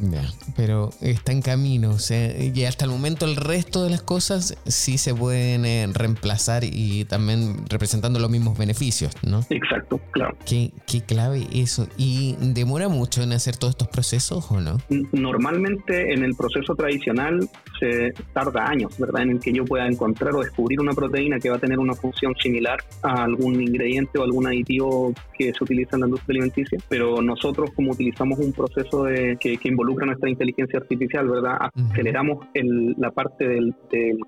[0.57, 1.91] pero está en camino.
[1.91, 5.87] O sea, y hasta el momento el resto de las cosas sí se pueden eh,
[5.93, 9.45] reemplazar y también representando los mismos beneficios, ¿no?
[9.49, 10.35] Exacto, claro.
[10.45, 11.87] Qué, qué clave eso.
[11.95, 14.77] ¿Y demora mucho en hacer todos estos procesos o no?
[15.13, 19.21] Normalmente en el proceso tradicional se tarda años, ¿verdad?
[19.21, 21.93] En el que yo pueda encontrar o descubrir una proteína que va a tener una
[21.93, 26.77] función similar a algún ingrediente o algún aditivo que se utiliza en la industria alimenticia,
[26.89, 31.57] pero nosotros como utilizamos un proceso de, que, involucra nuestra inteligencia artificial, ¿verdad?
[31.91, 33.73] Aceleramos el, la parte del,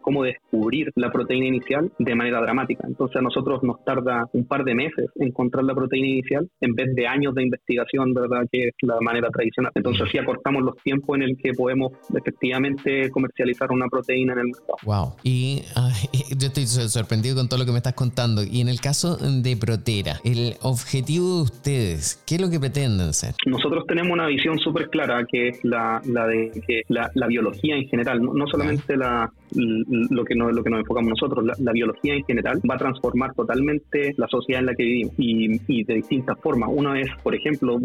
[0.02, 2.86] cómo descubrir la proteína inicial de manera dramática.
[2.88, 6.93] Entonces a nosotros nos tarda un par de meses encontrar la proteína inicial en vez
[6.96, 8.46] de años de investigación, ¿verdad?
[8.52, 9.72] Que es la manera tradicional.
[9.76, 14.46] Entonces así acortamos los tiempos en el que podemos efectivamente comercializar una proteína en el
[14.46, 14.78] mercado.
[14.84, 15.15] Wow.
[15.24, 15.63] Y
[16.38, 18.43] yo estoy sorprendido con todo lo que me estás contando.
[18.43, 23.13] Y en el caso de Protera, el objetivo de ustedes, ¿qué es lo que pretenden
[23.45, 27.88] Nosotros tenemos una visión súper clara que es la, la de que la, biología en
[27.88, 32.23] general, no, solamente la, lo, que nos, lo que nos enfocamos nosotros, la, biología en
[32.25, 36.69] general va a transformar totalmente la sociedad en la que vivimos y, de distintas formas.
[36.71, 37.79] Una es, por ejemplo,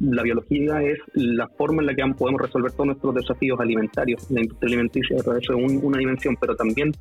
[0.00, 4.40] la biología es la forma en la que podemos resolver todos nuestros desafíos alimentarios, la
[4.40, 6.92] industria alimenticia, es una dimensión, pero también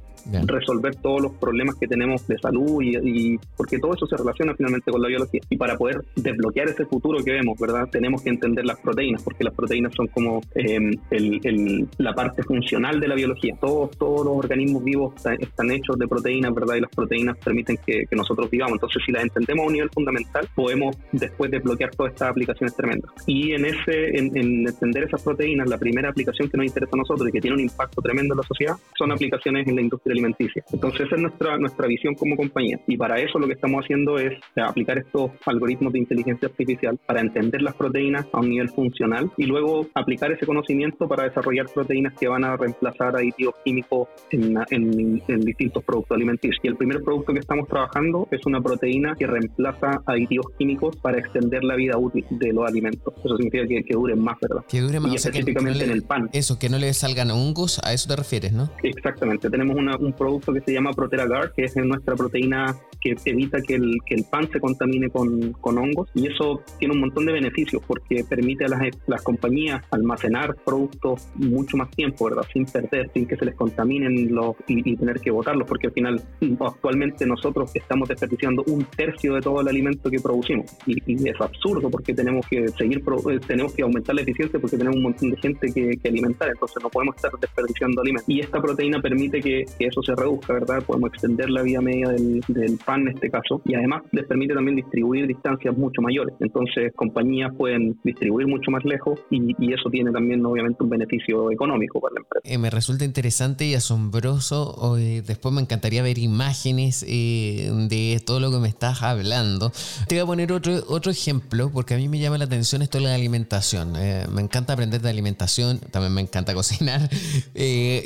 [0.45, 4.91] resolver todos los problemas que tenemos de salud y, porque todo eso se relaciona finalmente
[4.91, 5.41] con la biología.
[5.49, 7.66] Y para poder desbloquear ese futuro que vemos, ¿verdad?
[7.91, 12.99] Tenemos que entender las proteínas, porque las proteínas son como em, el, la parte funcional
[12.99, 13.55] de la biología.
[13.59, 16.75] Todos, todos los organismos vivos están, hechos de proteínas, ¿verdad?
[16.75, 18.73] Y las proteínas permiten que, nosotros vivamos.
[18.73, 23.11] Entonces, si las entendemos a un nivel fundamental, podemos después desbloquear todas estas aplicaciones tremendas.
[23.27, 26.97] Y en ese, en, en entender esas proteínas, la primera aplicación que nos interesa a
[26.97, 30.13] nosotros y que tiene un impacto tremendo en la sociedad son aplicaciones en la industria
[30.13, 30.63] alimenticia.
[30.71, 32.79] Entonces esa es nuestra, nuestra visión como compañía.
[32.87, 37.21] Y para eso lo que estamos haciendo es aplicar estos algoritmos de inteligencia artificial para
[37.21, 41.67] entender entender las proteínas a un nivel funcional y luego aplicar ese conocimiento para desarrollar
[41.73, 46.59] proteínas que van a reemplazar aditivos químicos en, en, distintos productos alimenticios.
[46.63, 51.19] Y el primer producto que estamos trabajando es una proteína que reemplaza aditivos químicos para
[51.19, 53.13] extender la vida útil de los alimentos.
[53.23, 54.65] Eso significa que, que duren más, ¿verdad?
[54.67, 56.29] Que dure más, y específicamente en el pan.
[56.33, 58.69] Eso, que no le salgan hongos, a eso te refieres, ¿no?
[58.83, 59.49] Exactamente.
[59.49, 63.75] Tenemos un producto que se llama Protera Guard, que es nuestra proteína que evita que
[63.75, 67.33] el, que el pan se contamine con, con, hongos y eso tiene un montón de
[67.33, 67.46] beneficios
[67.85, 72.43] porque permite a las, las compañías almacenar productos mucho más tiempo, ¿verdad?
[72.51, 76.21] Sin perder, sin que se les contaminen los y, tener que botarlos porque al final
[76.59, 81.89] actualmente nosotros estamos desperdiciando un tercio de todo el alimento que producimos y, es absurdo
[81.89, 85.37] porque tenemos que seguir eh, tenemos que aumentar la eficiencia porque tenemos un montón de
[85.37, 89.65] gente que, que alimentar entonces no podemos estar desperdiciando alimentos y esta proteína permite que,
[89.79, 90.83] eso se reduzca, ¿verdad?
[90.85, 94.53] Podemos extender la vida media del, del pan en este caso, y además les permite
[94.53, 96.35] también distribuir distancias mucho mayores.
[96.39, 101.99] Entonces, compañías pueden distribuir mucho más lejos y, eso tiene también, obviamente, un beneficio económico
[101.99, 102.41] para la empresa.
[102.43, 104.73] Eh, me resulta interesante y asombroso.
[104.77, 109.71] Hoy, después me encantaría ver imágenes eh, de todo lo que me estás hablando.
[110.07, 112.97] Te voy a poner otro, otro ejemplo, porque a mí me llama la atención esto
[112.97, 113.93] de la alimentación.
[113.97, 117.09] Eh, me encanta aprender de alimentación, también me encanta cocinar.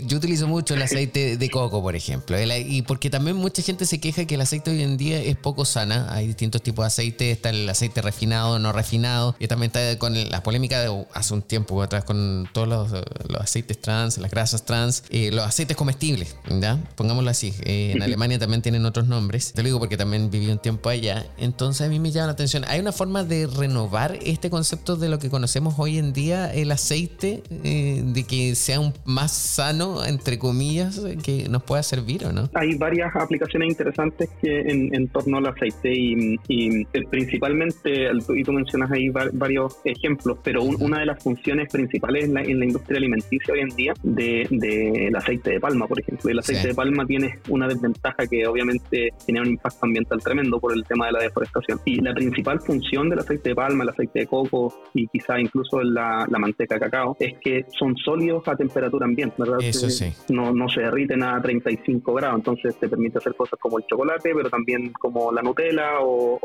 [0.07, 3.99] yo utilizo mucho el aceite de coco, por ejemplo, y porque también mucha gente se
[3.99, 6.07] queja que el aceite hoy en día es poco sana.
[6.09, 7.31] Hay distintos tipos de aceite.
[7.31, 9.20] Está el aceite refinado, no refinado.
[9.39, 12.93] Y también está con la polémica de hace un tiempo atrás con todos los,
[13.39, 16.77] aceites trans, las grasas trans, eh, los aceites comestibles, ¿ya?
[16.95, 17.53] Pongámoslo así.
[17.63, 19.53] Eh, en Alemania también tienen otros nombres.
[19.53, 21.25] Te lo digo porque también viví un tiempo allá.
[21.37, 22.63] Entonces a mí me llama la atención.
[22.67, 26.71] ¿Hay una forma de renovar este concepto de lo que conocemos hoy en día, el
[26.71, 32.31] aceite, eh, de que sea un más sano, entre comillas, que nos pueda servir o
[32.31, 32.49] no?
[32.53, 38.53] Hay varias aplicaciones interesantes que en en, torno al aceite y, eh, principalmente, y tú
[38.53, 43.61] mencionas ahí varios ejemplos, pero una de las funciones principales en la, industria alimenticia hoy
[43.61, 46.29] en día del de, aceite de palma, por ejemplo.
[46.29, 50.73] El aceite de palma tiene una desventaja que obviamente tiene un impacto ambiental tremendo por
[50.73, 51.79] el tema de la deforestación.
[51.85, 55.81] Y la principal función del aceite de palma, el aceite de coco y quizá incluso
[55.81, 59.57] la, la manteca de cacao es que son sólidos a temperatura ambiente, ¿verdad?
[59.61, 60.11] Eso sí.
[60.29, 64.33] No, no se derriten a 35 grados, entonces te permite hacer cosas como el chocolate,
[64.35, 66.39] pero también como la Nutella o,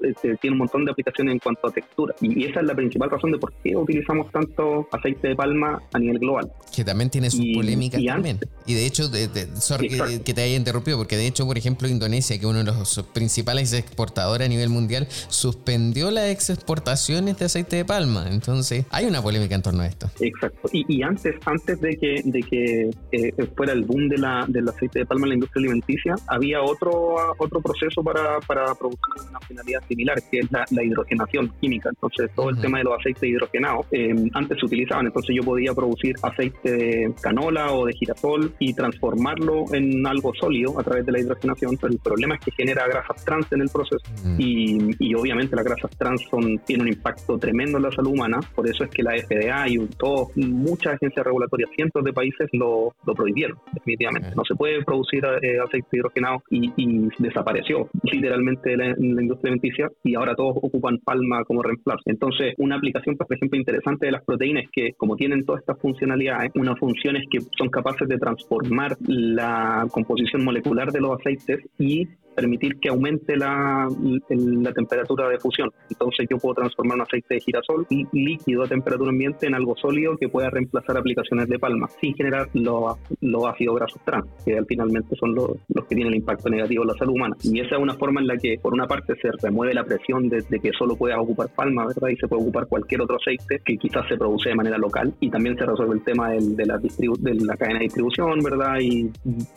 [0.00, 1.97] este, tiene un montón de aplicaciones en cuanto a textura.
[2.20, 5.98] Y, esa es la principal razón de por qué utilizamos tanto aceite de palma a
[5.98, 6.50] nivel global.
[6.74, 8.38] Que también tiene sus polémicas también.
[8.66, 9.88] Y de hecho, de, sorry
[10.24, 13.04] que, te haya interrumpido, porque de hecho, por ejemplo, Indonesia, que es uno de los
[13.12, 18.26] principales exportadores a nivel mundial, suspendió las exportaciones de aceite de palma.
[18.30, 20.10] Entonces, hay una polémica en torno a esto.
[20.20, 20.68] Exacto.
[20.72, 25.00] Y, antes, antes de que, de que eh, fuera el boom de la, del aceite
[25.00, 29.80] de palma en la industria alimenticia, había otro, otro proceso para, para producir una finalidad
[29.88, 31.87] similar, que es la, hidrogenación química.
[31.88, 35.06] Entonces, todo el tema de los aceites hidrogenados eh, antes se utilizaban.
[35.06, 40.78] Entonces, yo podía producir aceite de canola o de girasol y transformarlo en algo sólido
[40.78, 41.76] a través de la hidrogenación.
[41.80, 44.04] Pero el problema es que genera grasas trans en el proceso.
[44.38, 48.40] Y, y, obviamente, las grasas trans son, tienen un impacto tremendo en la salud humana.
[48.54, 52.94] Por eso es que la FDA y todo, muchas agencias regulatorias, cientos de países lo,
[53.04, 54.30] lo prohibieron, definitivamente.
[54.34, 57.58] No se puede producir eh, aceite hidrogenado y, y desaparecer
[58.02, 61.62] literalmente la, la industria alimenticia y ahora todos ocupan palma como
[62.04, 65.78] Entonces, una aplicación, por ejemplo, interesante de las proteínas es que como tienen todas estas
[65.80, 71.60] funcionalidades, una función es que son capaces de transformar la composición molecular de los aceites
[71.78, 72.08] y
[72.38, 73.88] permitir que aumente la,
[74.28, 75.72] la, temperatura de fusión.
[75.90, 80.16] Entonces yo puedo transformar un aceite de girasol líquido a temperatura ambiente en algo sólido
[80.16, 85.16] que pueda reemplazar aplicaciones de palma sin generar los, los ácidos grasos trans, que finalmente
[85.16, 87.34] son los, los, que tienen el impacto negativo en la salud humana.
[87.42, 90.28] Y esa es una forma en la que, por una parte, se remueve la presión
[90.28, 92.08] de, que solo pueda ocupar palma, ¿verdad?
[92.08, 95.12] Y se puede ocupar cualquier otro aceite que quizás se produce de manera local.
[95.18, 98.78] Y también se resuelve el tema del, de, la de la cadena de distribución, ¿verdad?
[98.80, 99.10] Y,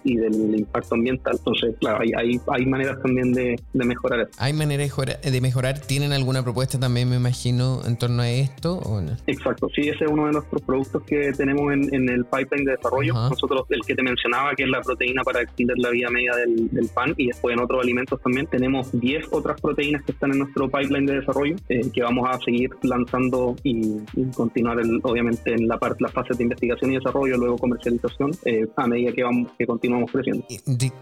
[0.04, 1.36] y del impacto ambiental.
[1.38, 4.32] Entonces, claro, hay, hay, hay maneras también de, mejorar eso.
[4.38, 4.90] ¿Hay maneras
[5.22, 5.80] de mejorar?
[5.80, 9.18] ¿Tienen alguna propuesta también, me imagino, en torno a esto o no?
[9.28, 13.14] Exacto, sí, ese es uno de nuestros productos que tenemos en, el pipeline de desarrollo.
[13.14, 16.90] Nosotros, el que te mencionaba, que es la proteína para extender la vida media del,
[16.94, 20.70] pan y después en otros alimentos también, tenemos 10 otras proteínas que están en nuestro
[20.70, 24.00] pipeline de desarrollo eh, que vamos a seguir lanzando y,
[24.36, 28.88] continuar, obviamente, en la, parte, las fases de investigación y desarrollo, luego comercialización, eh, a
[28.88, 30.46] medida que, vamos, que continuamos creciendo.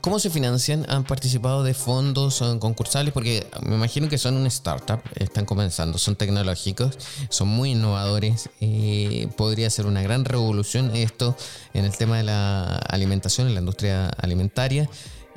[0.01, 0.85] ¿Cómo se financian?
[0.89, 3.13] ¿Han participado de fondos son concursales?
[3.13, 6.97] Porque me imagino que son una startup, están comenzando, son tecnológicos,
[7.29, 8.49] son muy innovadores.
[8.61, 11.35] Eh, podría ser una gran revolución esto
[11.73, 14.89] en el tema de la alimentación, en la industria alimentaria.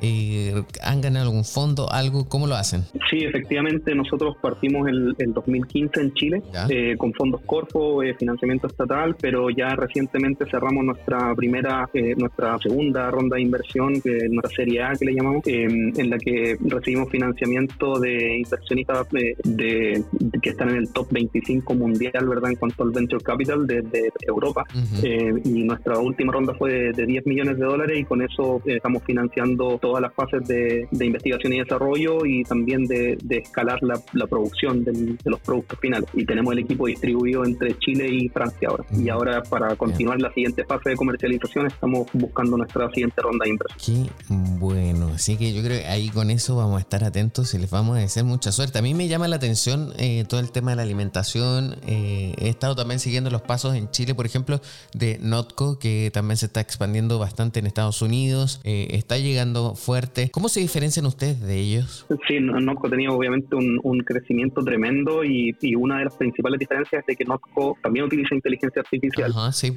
[0.05, 2.27] Eh, ¿Han ganado algún fondo, algo?
[2.27, 2.81] ¿Cómo lo hacen?
[3.09, 9.15] Sí, efectivamente, nosotros partimos el, 2015 en Chile eh, con fondos Corfo, eh, financiamiento estatal,
[9.19, 13.93] pero ya recientemente cerramos nuestra primera, nuestra segunda ronda de inversión,
[14.29, 20.03] nuestra serie A que le llamamos, en la que recibimos financiamiento de inversionistas de,
[20.41, 22.51] que están en el top 25 mundial, ¿verdad?
[22.51, 24.65] En cuanto al venture capital desde Europa.
[25.01, 29.79] y nuestra última ronda fue de, 10 millones de dólares y con eso estamos financiando
[29.93, 35.39] todas las fases de, investigación y desarrollo y también de, escalar la, producción de los
[35.41, 36.09] productos finales.
[36.13, 38.85] Y tenemos el equipo distribuido entre Chile y Francia ahora.
[38.91, 43.49] Y ahora para continuar la siguiente fase de comercialización estamos buscando nuestra siguiente ronda de
[43.51, 44.07] inversión.
[44.07, 47.59] Qué bueno, así que yo creo que ahí con eso vamos a estar atentos y
[47.59, 48.79] les vamos a desear mucha suerte.
[48.79, 51.75] A mí me llama la atención eh, todo el tema de la alimentación.
[51.85, 54.59] Eh, he estado también siguiendo los pasos en Chile, por ejemplo,
[54.93, 58.59] de Notco, que también se está expandiendo bastante en Estados Unidos.
[58.63, 60.29] Eh, está llegando fuerte.
[60.31, 62.05] ¿Cómo se diferencian ustedes de ellos?
[62.27, 67.05] Sí, Notco ha tenido obviamente un, crecimiento tremendo y, una de las principales diferencias es
[67.05, 69.33] de que Notco también utiliza inteligencia artificial,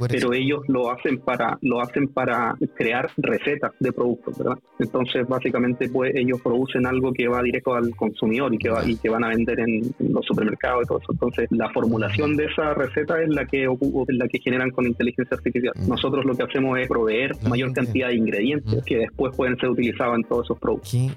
[0.08, 4.58] pero ellos lo hacen para lo hacen para crear recetas de productos, ¿verdad?
[4.78, 8.96] Entonces básicamente pues ellos producen algo que va directo al consumidor y que va, y
[8.96, 11.12] que van a vender en, los supermercados y todo eso.
[11.12, 15.36] Entonces la formulación de esa receta es la que es la que generan con inteligencia
[15.36, 15.72] artificial.
[15.76, 15.88] Mm.
[15.88, 18.84] Nosotros lo que hacemos es proveer mayor cantidad de ingredientes mm.
[18.84, 20.90] que después pueden ser utilizados en todos esos productos.
[20.90, 21.10] Qué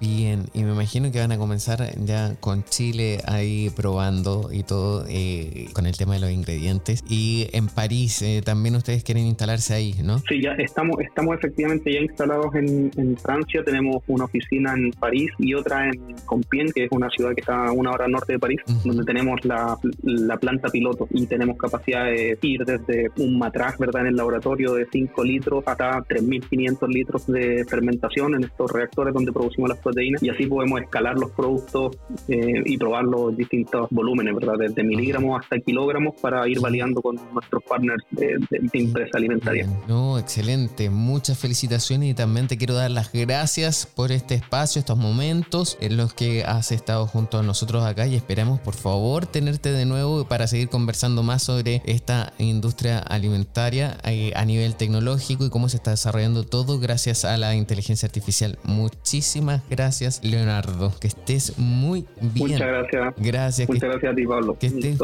[0.00, 5.04] bien, y me imagino que van a comenzar ya con Chile ahí probando y todo
[5.08, 7.04] eh, con el tema de los ingredientes.
[7.08, 10.18] Y en París eh, también ustedes quieren instalarse ahí, ¿no?
[10.20, 12.90] Sí, ya estamos, estamos efectivamente ya instalados en,
[13.20, 13.62] Francia.
[13.64, 17.66] Tenemos una oficina en París y otra en Compiègne, que es una ciudad que está
[17.66, 22.04] a una hora norte de París, donde tenemos la, la, planta piloto y tenemos capacidad
[22.04, 27.26] de ir desde un matrax, ¿verdad?, en el laboratorio de 5 litros hasta 3.500 litros
[27.26, 31.96] de fermentación en estos reactores donde producimos las proteínas y así podemos escalar los productos
[32.28, 34.54] eh, y probar los distintos volúmenes, ¿verdad?
[34.58, 39.68] Desde miligramos hasta kilogramos para ir validando con nuestros partners de, de, empresa alimentaria.
[39.86, 40.90] No, excelente.
[40.90, 45.96] Muchas felicitaciones y también te quiero dar las gracias por este espacio, estos momentos en
[45.96, 50.24] los que has estado junto a nosotros acá y esperamos por favor tenerte de nuevo
[50.24, 55.76] para seguir conversando más sobre esta industria alimentaria eh, a nivel tecnológico y cómo se
[55.76, 58.58] está desarrollando todo gracias a la inteligencia artificial.
[58.64, 60.92] Muchísimas gracias, Leonardo.
[61.00, 62.52] Que estés muy bien.
[62.52, 63.14] Muchas gracias.
[63.16, 63.68] Gracias.
[63.68, 64.58] Muchas gracias a ti, Pablo.
[64.58, 64.98] Que estés,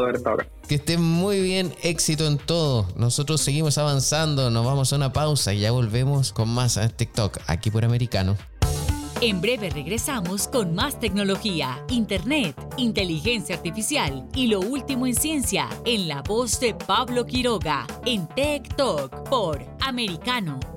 [0.67, 1.73] que estés muy bien.
[1.83, 2.87] Éxito en todo.
[2.95, 4.49] Nosotros seguimos avanzando.
[4.49, 8.37] Nos vamos a una pausa y ya volvemos con más a TikTok aquí por Americano.
[9.19, 16.07] En breve regresamos con más tecnología, internet, inteligencia artificial y lo último en ciencia en
[16.07, 20.76] la voz de Pablo Quiroga en Tech Talk por Americano.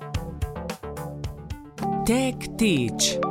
[2.05, 3.30] Tech Teach.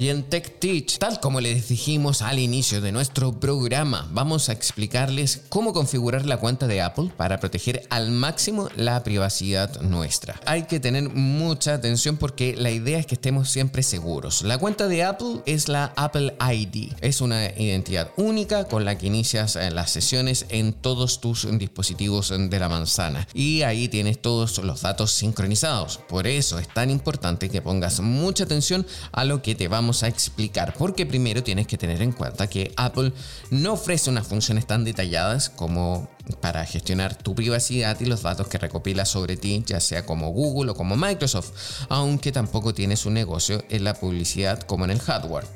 [0.00, 4.52] Y en Tech Teach, tal como les dijimos al inicio de nuestro programa, vamos a
[4.52, 10.40] explicarles cómo configurar la cuenta de Apple para proteger al máximo la privacidad nuestra.
[10.46, 14.42] Hay que tener mucha atención porque la idea es que estemos siempre seguros.
[14.42, 16.92] La cuenta de Apple es la Apple ID.
[17.00, 22.28] Es una identidad única con la que inicias eh, las sesiones en todos tus dispositivos
[22.28, 23.26] de la manzana.
[23.34, 25.98] Y ahí tienes todos los datos sincronizados.
[26.08, 30.08] Por eso es tan importante que pongas mucha atención a lo que te vamos a
[30.08, 33.12] explicar, porque primero tienes que tener en cuenta que Apple
[33.50, 36.08] no ofrece unas funciones tan detalladas como
[36.40, 40.72] para gestionar tu privacidad y los datos que recopila sobre ti, ya sea como Google
[40.72, 41.52] o como Microsoft,
[41.88, 45.46] aunque tampoco tiene su negocio en la publicidad como en el hardware.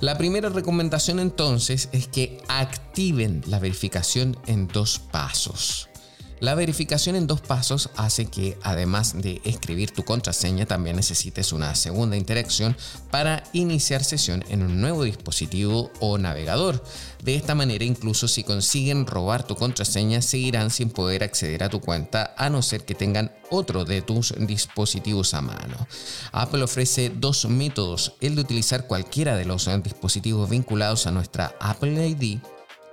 [0.00, 5.87] La primera recomendación entonces es que activen la verificación en dos pasos.
[6.40, 11.74] La verificación en dos pasos hace que además de escribir tu contraseña también necesites una
[11.74, 12.76] segunda interacción
[13.10, 16.82] para iniciar sesión en un nuevo dispositivo o navegador.
[17.24, 21.80] De esta manera incluso si consiguen robar tu contraseña seguirán sin poder acceder a tu
[21.80, 25.88] cuenta a no ser que tengan otro de tus dispositivos a mano.
[26.30, 32.08] Apple ofrece dos métodos, el de utilizar cualquiera de los dispositivos vinculados a nuestra Apple
[32.08, 32.38] ID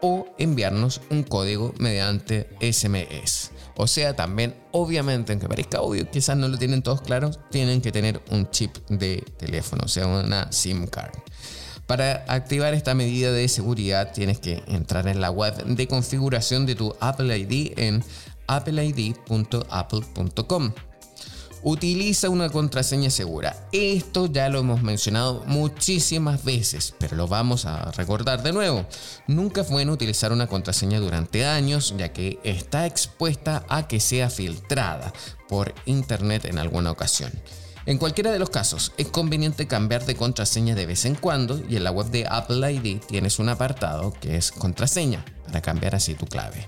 [0.02, 3.52] o enviarnos un código mediante SMS.
[3.78, 7.92] O sea, también, obviamente, aunque parezca obvio, quizás no lo tienen todos claros, tienen que
[7.92, 11.14] tener un chip de teléfono, o sea, una SIM card.
[11.88, 16.74] Para activar esta medida de seguridad tienes que entrar en la web de configuración de
[16.76, 18.04] tu Apple ID en
[18.48, 20.74] appleid.apple.com
[21.66, 23.68] utiliza una contraseña segura.
[23.72, 28.86] Esto ya lo hemos mencionado muchísimas veces, pero lo vamos a recordar de nuevo.
[29.26, 34.30] Nunca es bueno utilizar una contraseña durante años, ya que está expuesta a que sea
[34.30, 35.12] filtrada
[35.50, 37.32] por internet en alguna ocasión.
[37.88, 41.78] En cualquiera de los casos, es conveniente cambiar de contraseña de vez en cuando y
[41.78, 46.14] en la web de Apple ID tienes un apartado que es contraseña para cambiar así
[46.14, 46.68] tu clave.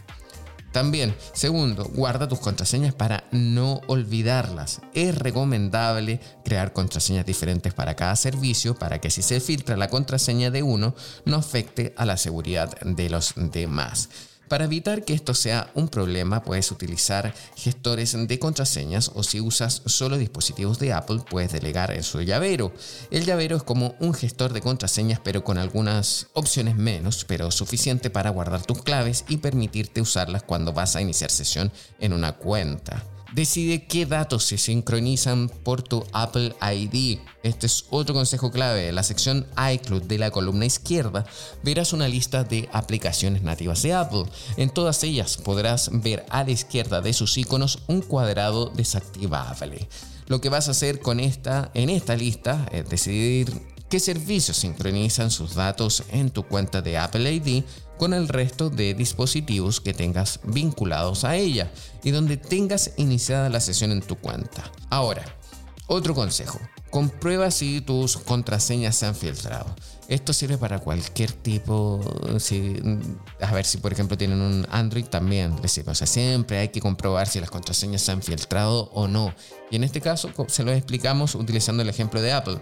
[0.72, 4.82] También, segundo, guarda tus contraseñas para no olvidarlas.
[4.94, 10.52] Es recomendable crear contraseñas diferentes para cada servicio para que si se filtra la contraseña
[10.52, 10.94] de uno
[11.26, 14.10] no afecte a la seguridad de los demás.
[14.48, 19.82] Para evitar que esto sea un problema, puedes utilizar gestores de contraseñas o si usas
[19.86, 22.72] solo dispositivos de Apple, puedes delegar en su llavero.
[23.12, 28.10] El llavero es como un gestor de contraseñas, pero con algunas opciones menos, pero suficiente
[28.10, 33.04] para guardar tus claves y permitirte usarlas cuando vas a iniciar sesión en una cuenta.
[33.34, 37.20] Decide qué datos se sincronizan por tu Apple ID.
[37.44, 38.88] Este es otro consejo clave.
[38.88, 41.26] En la sección iCloud de la columna izquierda
[41.62, 44.26] verás una lista de aplicaciones nativas de Apple.
[44.56, 49.88] En todas ellas podrás ver a la izquierda de sus iconos un cuadrado desactivable.
[50.28, 53.52] Lo que vas a hacer con esta, en esta lista es decidir
[53.90, 57.64] qué servicios sincronizan sus datos en tu cuenta de Apple ID
[57.98, 61.72] con el resto de dispositivos que tengas vinculados a ella
[62.04, 64.72] y donde tengas iniciada la sesión en tu cuenta.
[64.90, 65.24] Ahora,
[65.88, 66.60] otro consejo,
[66.90, 69.74] comprueba si tus contraseñas se han filtrado.
[70.08, 72.00] Esto sirve para cualquier tipo,
[73.42, 75.92] a ver si por ejemplo tienen un Android también les sirve.
[75.92, 79.34] O sea, siempre hay que comprobar si las contraseñas se han filtrado o no.
[79.72, 82.60] Y en este caso se lo explicamos utilizando el ejemplo de Apple.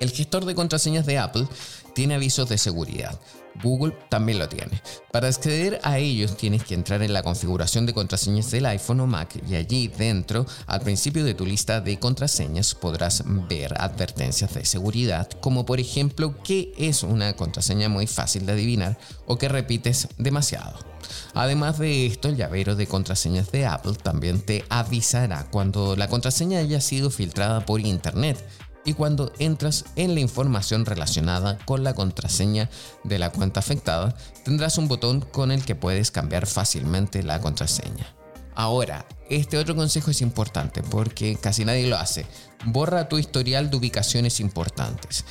[0.00, 1.46] El gestor de contraseñas de Apple
[1.94, 3.20] tiene avisos de seguridad.
[3.62, 4.80] Google también lo tiene.
[5.12, 9.06] Para acceder a ellos tienes que entrar en la configuración de contraseñas del iPhone o
[9.06, 14.64] Mac y allí dentro, al principio de tu lista de contraseñas, podrás ver advertencias de
[14.64, 20.08] seguridad, como por ejemplo que es una contraseña muy fácil de adivinar o que repites
[20.16, 20.78] demasiado.
[21.34, 26.60] Además de esto, el llavero de contraseñas de Apple también te avisará cuando la contraseña
[26.60, 28.42] haya sido filtrada por internet
[28.84, 32.70] y cuando entras en la información relacionada con la contraseña
[33.04, 38.14] de la cuenta afectada, tendrás un botón con el que puedes cambiar fácilmente la contraseña.
[38.54, 42.26] Ahora, este otro consejo es importante porque casi nadie lo hace.
[42.64, 45.24] Borra tu historial de ubicaciones importantes.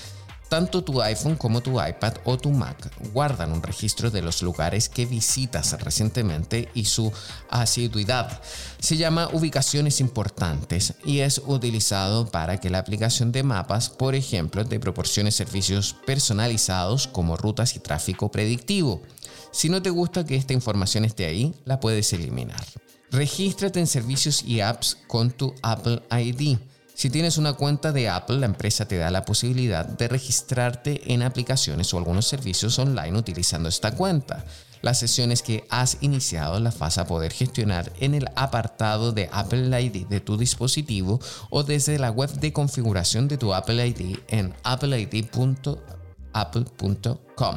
[0.49, 4.89] Tanto tu iPhone como tu iPad o tu Mac guardan un registro de los lugares
[4.89, 7.13] que visitas recientemente y su
[7.49, 8.41] asiduidad.
[8.79, 14.65] Se llama ubicaciones importantes y es utilizado para que la aplicación de mapas, por ejemplo,
[14.65, 19.03] te proporcione servicios personalizados como rutas y tráfico predictivo.
[19.51, 22.65] Si no te gusta que esta información esté ahí, la puedes eliminar.
[23.11, 26.57] Regístrate en servicios y apps con tu Apple ID.
[26.99, 31.23] Si tienes una cuenta de Apple, la empresa te da la posibilidad de registrarte en
[31.23, 34.43] aplicaciones o algunos servicios online utilizando esta cuenta.
[34.81, 39.81] Las sesiones que has iniciado las vas a poder gestionar en el apartado de Apple
[39.81, 44.53] ID de tu dispositivo o desde la web de configuración de tu Apple ID en
[44.63, 47.55] appleid.apple.com.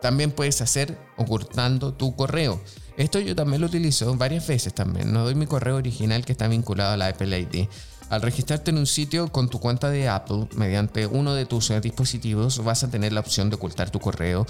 [0.00, 2.62] También puedes hacer ocultando tu correo.
[2.96, 5.12] Esto yo también lo utilizo varias veces también.
[5.12, 7.66] No doy mi correo original que está vinculado a la Apple ID.
[8.12, 12.62] Al registrarte en un sitio con tu cuenta de Apple mediante uno de tus dispositivos
[12.62, 14.44] vas a tener la opción de ocultar tu correo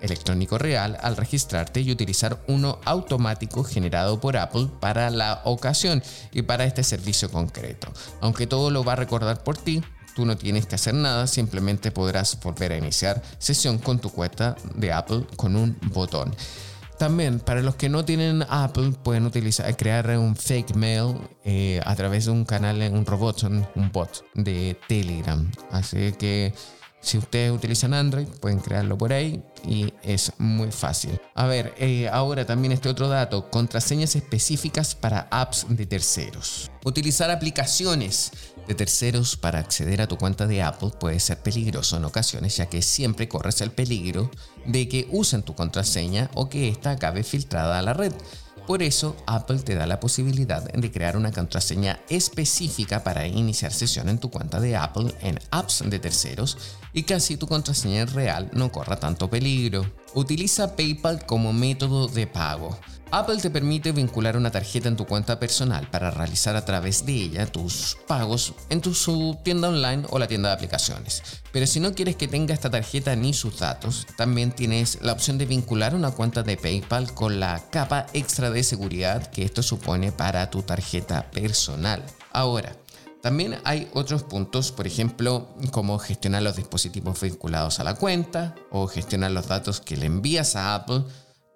[0.00, 6.00] electrónico real al registrarte y utilizar uno automático generado por Apple para la ocasión
[6.30, 7.92] y para este servicio concreto.
[8.20, 9.82] Aunque todo lo va a recordar por ti,
[10.14, 14.54] tú no tienes que hacer nada, simplemente podrás volver a iniciar sesión con tu cuenta
[14.76, 16.32] de Apple con un botón.
[16.98, 21.94] También, para los que no tienen Apple, pueden utilizar, crear un fake mail eh, a
[21.94, 25.48] través de un canal, un robot, un bot de Telegram.
[25.70, 26.52] Así que
[27.00, 31.20] si ustedes utilizan Android, pueden crearlo por ahí y es muy fácil.
[31.34, 36.70] A ver, eh, ahora también este otro dato, contraseñas específicas para apps de terceros.
[36.84, 38.32] Utilizar aplicaciones
[38.68, 42.66] de terceros para acceder a tu cuenta de Apple puede ser peligroso en ocasiones ya
[42.66, 44.30] que siempre corres el peligro
[44.66, 48.12] de que usen tu contraseña o que ésta acabe filtrada a la red.
[48.66, 54.10] Por eso, Apple te da la posibilidad de crear una contraseña específica para iniciar sesión
[54.10, 56.58] en tu cuenta de Apple en apps de terceros
[56.92, 59.90] y que así tu contraseña real no corra tanto peligro.
[60.12, 62.78] Utiliza PayPal como método de pago.
[63.10, 67.14] Apple te permite vincular una tarjeta en tu cuenta personal para realizar a través de
[67.14, 71.22] ella tus pagos en tu su tienda online o la tienda de aplicaciones.
[71.50, 75.38] Pero si no quieres que tenga esta tarjeta ni sus datos, también tienes la opción
[75.38, 80.12] de vincular una cuenta de PayPal con la capa extra de seguridad que esto supone
[80.12, 82.04] para tu tarjeta personal.
[82.32, 82.76] Ahora,
[83.22, 88.86] también hay otros puntos, por ejemplo, como gestionar los dispositivos vinculados a la cuenta o
[88.86, 91.04] gestionar los datos que le envías a Apple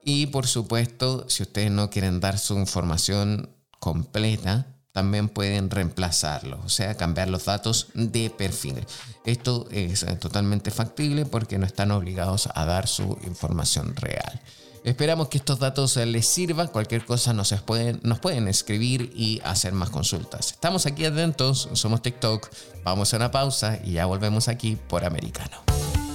[0.05, 6.68] y por supuesto, si ustedes no quieren dar su información completa, también pueden reemplazarlo, o
[6.68, 8.86] sea, cambiar los datos de perfil.
[9.24, 14.40] Esto es totalmente factible porque no están obligados a dar su información real.
[14.84, 16.66] Esperamos que estos datos les sirvan.
[16.66, 20.50] Cualquier cosa nos pueden, nos pueden escribir y hacer más consultas.
[20.50, 22.50] Estamos aquí atentos, somos TikTok.
[22.82, 25.62] Vamos a una pausa y ya volvemos aquí por Americano.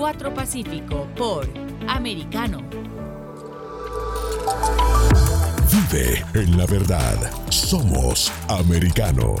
[0.00, 1.46] 4 Pacífico por
[1.86, 2.62] Americano.
[5.70, 7.16] Vive en la verdad.
[7.50, 9.34] Somos americano.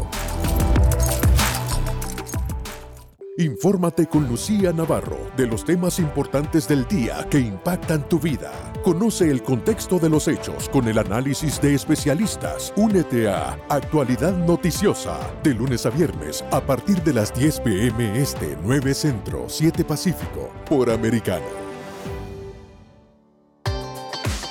[3.38, 8.52] Infórmate con Lucía Navarro de los temas importantes del día que impactan tu vida.
[8.82, 12.72] Conoce el contexto de los hechos con el análisis de especialistas.
[12.76, 18.56] Únete a Actualidad Noticiosa de lunes a viernes a partir de las 10 pm este
[18.62, 21.69] 9 Centro 7 Pacífico por Americano.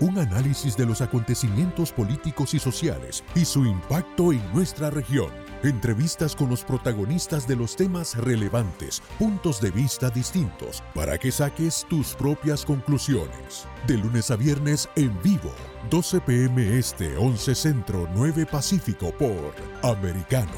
[0.00, 5.30] Un análisis de los acontecimientos políticos y sociales y su impacto en nuestra región
[5.62, 11.86] Entrevistas con los protagonistas de los temas relevantes, puntos de vista distintos, para que saques
[11.90, 13.66] tus propias conclusiones.
[13.86, 15.52] De lunes a viernes en vivo,
[15.90, 20.50] 12 pm este, 11 centro, 9 pacífico por Americano.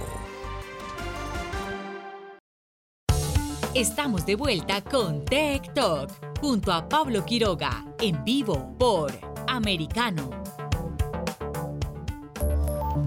[3.74, 10.30] Estamos de vuelta con Tech Talk, junto a Pablo Quiroga, en vivo por Americano.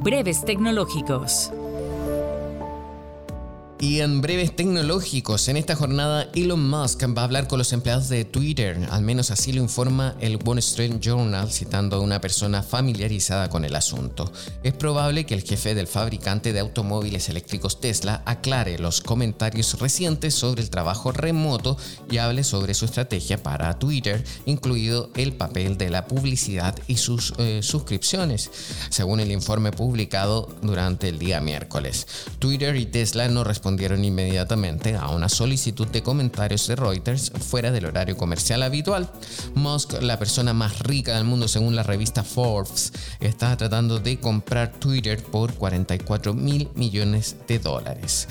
[0.02, 1.52] Breves tecnológicos.
[3.86, 8.10] Y en breves tecnológicos, en esta jornada Elon Musk va a hablar con los empleados
[8.10, 12.64] de Twitter, al menos así lo informa el Wall Street Journal citando a una persona
[12.64, 14.32] familiarizada con el asunto.
[14.64, 20.34] Es probable que el jefe del fabricante de automóviles eléctricos Tesla aclare los comentarios recientes
[20.34, 21.78] sobre el trabajo remoto
[22.10, 27.36] y hable sobre su estrategia para Twitter, incluido el papel de la publicidad y sus
[27.38, 28.50] eh, suscripciones,
[28.90, 32.08] según el informe publicado durante el día miércoles.
[32.40, 37.72] Twitter y Tesla no respondieron respondieron inmediatamente a una solicitud de comentarios de Reuters fuera
[37.72, 39.10] del horario comercial habitual.
[39.54, 44.72] Musk, la persona más rica del mundo según la revista Forbes, está tratando de comprar
[44.72, 48.30] Twitter por 44 mil millones de dólares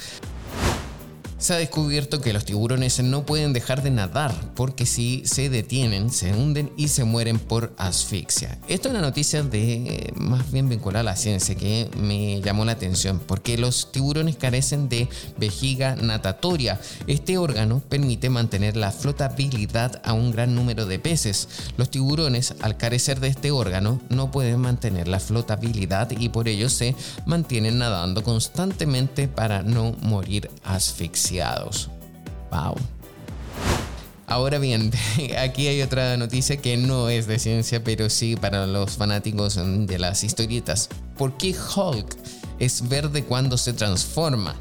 [1.38, 6.10] se ha descubierto que los tiburones no pueden dejar de nadar porque si se detienen,
[6.10, 8.58] se hunden y se mueren por asfixia.
[8.68, 12.72] Esto es una noticia de más bien vinculada a la ciencia que me llamó la
[12.72, 16.80] atención porque los tiburones carecen de vejiga natatoria.
[17.06, 21.48] Este órgano permite mantener la flotabilidad a un gran número de peces.
[21.76, 26.68] Los tiburones, al carecer de este órgano, no pueden mantener la flotabilidad y por ello
[26.68, 26.94] se
[27.26, 30.50] mantienen nadando constantemente para no morir
[32.50, 32.76] Wow.
[34.26, 34.90] Ahora bien,
[35.38, 39.98] aquí hay otra noticia que no es de ciencia, pero sí para los fanáticos de
[39.98, 40.88] las historietas.
[41.16, 42.16] ¿Por qué Hulk
[42.58, 44.54] es verde cuando se transforma?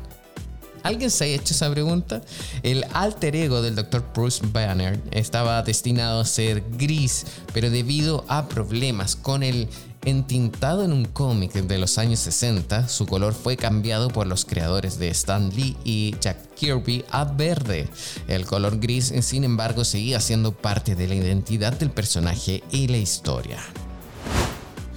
[0.84, 2.22] ¿Alguien se ha hecho esa pregunta?
[2.62, 4.04] El alter ego del Dr.
[4.14, 9.70] Bruce Banner estaba destinado a ser gris, pero debido a problemas con el
[10.06, 15.00] Entintado en un cómic de los años 60, su color fue cambiado por los creadores
[15.00, 17.88] de Stan Lee y Jack Kirby a verde.
[18.28, 22.98] El color gris, sin embargo, seguía siendo parte de la identidad del personaje y la
[22.98, 23.60] historia.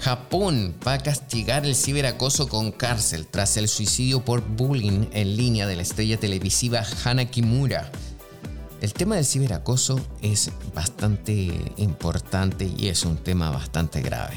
[0.01, 5.67] Japón va a castigar el ciberacoso con cárcel tras el suicidio por bullying en línea
[5.67, 7.91] de la estrella televisiva Hana Kimura.
[8.81, 14.37] El tema del ciberacoso es bastante importante y es un tema bastante grave.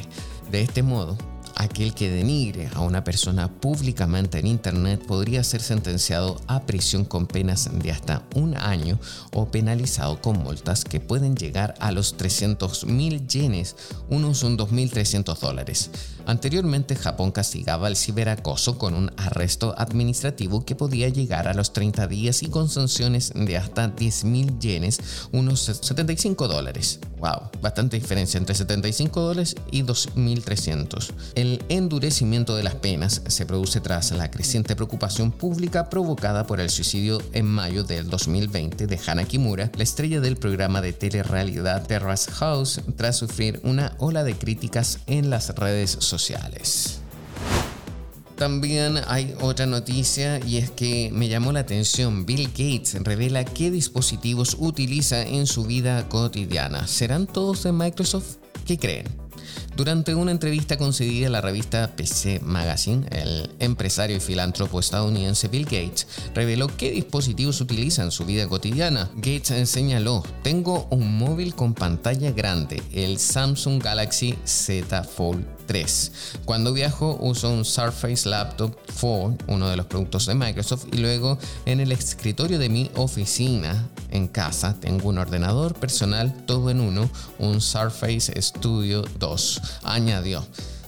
[0.50, 1.18] De este modo,
[1.60, 7.28] aquel que denigre a una persona públicamente en Internet podría ser sentenciado a prisión con
[7.28, 8.98] penas de hasta un año
[9.34, 13.76] o penalizado con multas que pueden llegar a los 300 mil yenes,
[14.10, 15.92] unos son 2.300 dólares.
[16.30, 22.06] Anteriormente Japón castigaba el ciberacoso con un arresto administrativo que podía llegar a los 30
[22.06, 25.00] días y con sanciones de hasta 10.000 yenes,
[25.32, 27.00] unos 75 dólares.
[27.18, 31.12] Wow, bastante diferencia entre 75 dólares y 2.300.
[31.34, 36.70] El endurecimiento de las penas se produce tras la creciente preocupación pública provocada por el
[36.70, 42.30] suicidio en mayo del 2020 de Hana Kimura, la estrella del programa de telerrealidad Terrace
[42.34, 46.19] House, tras sufrir una ola de críticas en las redes sociales.
[48.40, 52.26] También hay otra noticia y es que me llamó la atención.
[52.26, 56.88] Bill Gates revela qué dispositivos utiliza en su vida cotidiana.
[56.88, 58.38] ¿Serán todos de Microsoft?
[58.66, 59.08] ¿Qué creen?
[59.76, 65.66] Durante una entrevista concedida a la revista PC Magazine, el empresario y filántropo estadounidense Bill
[65.66, 69.10] Gates reveló qué dispositivos utiliza en su vida cotidiana.
[69.16, 76.12] Gates señaló, tengo un móvil con pantalla grande, el Samsung Galaxy Z Fold 3.
[76.46, 81.38] Cuando viajo uso un Surface Laptop 4, uno de los productos de Microsoft, y luego
[81.68, 87.08] en el escritorio de mi oficina en casa tengo un ordenador personal todo en uno,
[87.38, 90.44] un Surface Studio 2, añadió.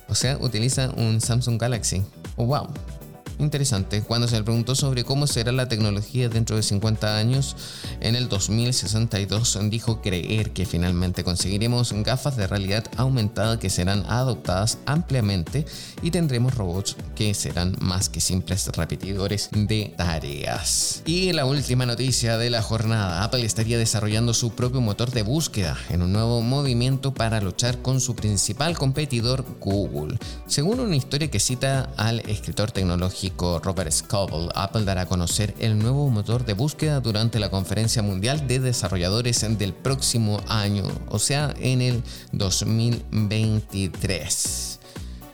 [0.09, 2.01] O sea, utiliza un Samsung Galaxy.
[2.35, 2.67] Oh, wow,
[3.39, 4.01] interesante.
[4.01, 7.55] Cuando se le preguntó sobre cómo será la tecnología dentro de 50 años,
[7.99, 14.79] en el 2062 dijo creer que finalmente conseguiremos gafas de realidad aumentada que serán adoptadas
[14.85, 15.65] ampliamente
[16.01, 21.03] y tendremos robots que serán más que simples repetidores de tareas.
[21.05, 25.77] Y la última noticia de la jornada, Apple estaría desarrollando su propio motor de búsqueda
[25.89, 30.17] en un nuevo movimiento para luchar con su principal competidor Google.
[30.47, 35.77] Según una historia que cita al escritor tecnológico Robert Scoble, Apple dará a conocer el
[35.77, 41.53] nuevo motor de búsqueda durante la Conferencia Mundial de Desarrolladores del próximo año, o sea,
[41.59, 42.01] en el
[42.31, 44.71] 2023.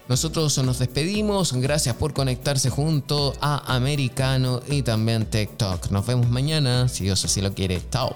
[0.10, 5.92] Nosotros nos despedimos, gracias por conectarse junto a Americano y también TikTok.
[5.92, 7.82] Nos vemos mañana, si Dios así lo quiere.
[7.92, 8.16] Chao.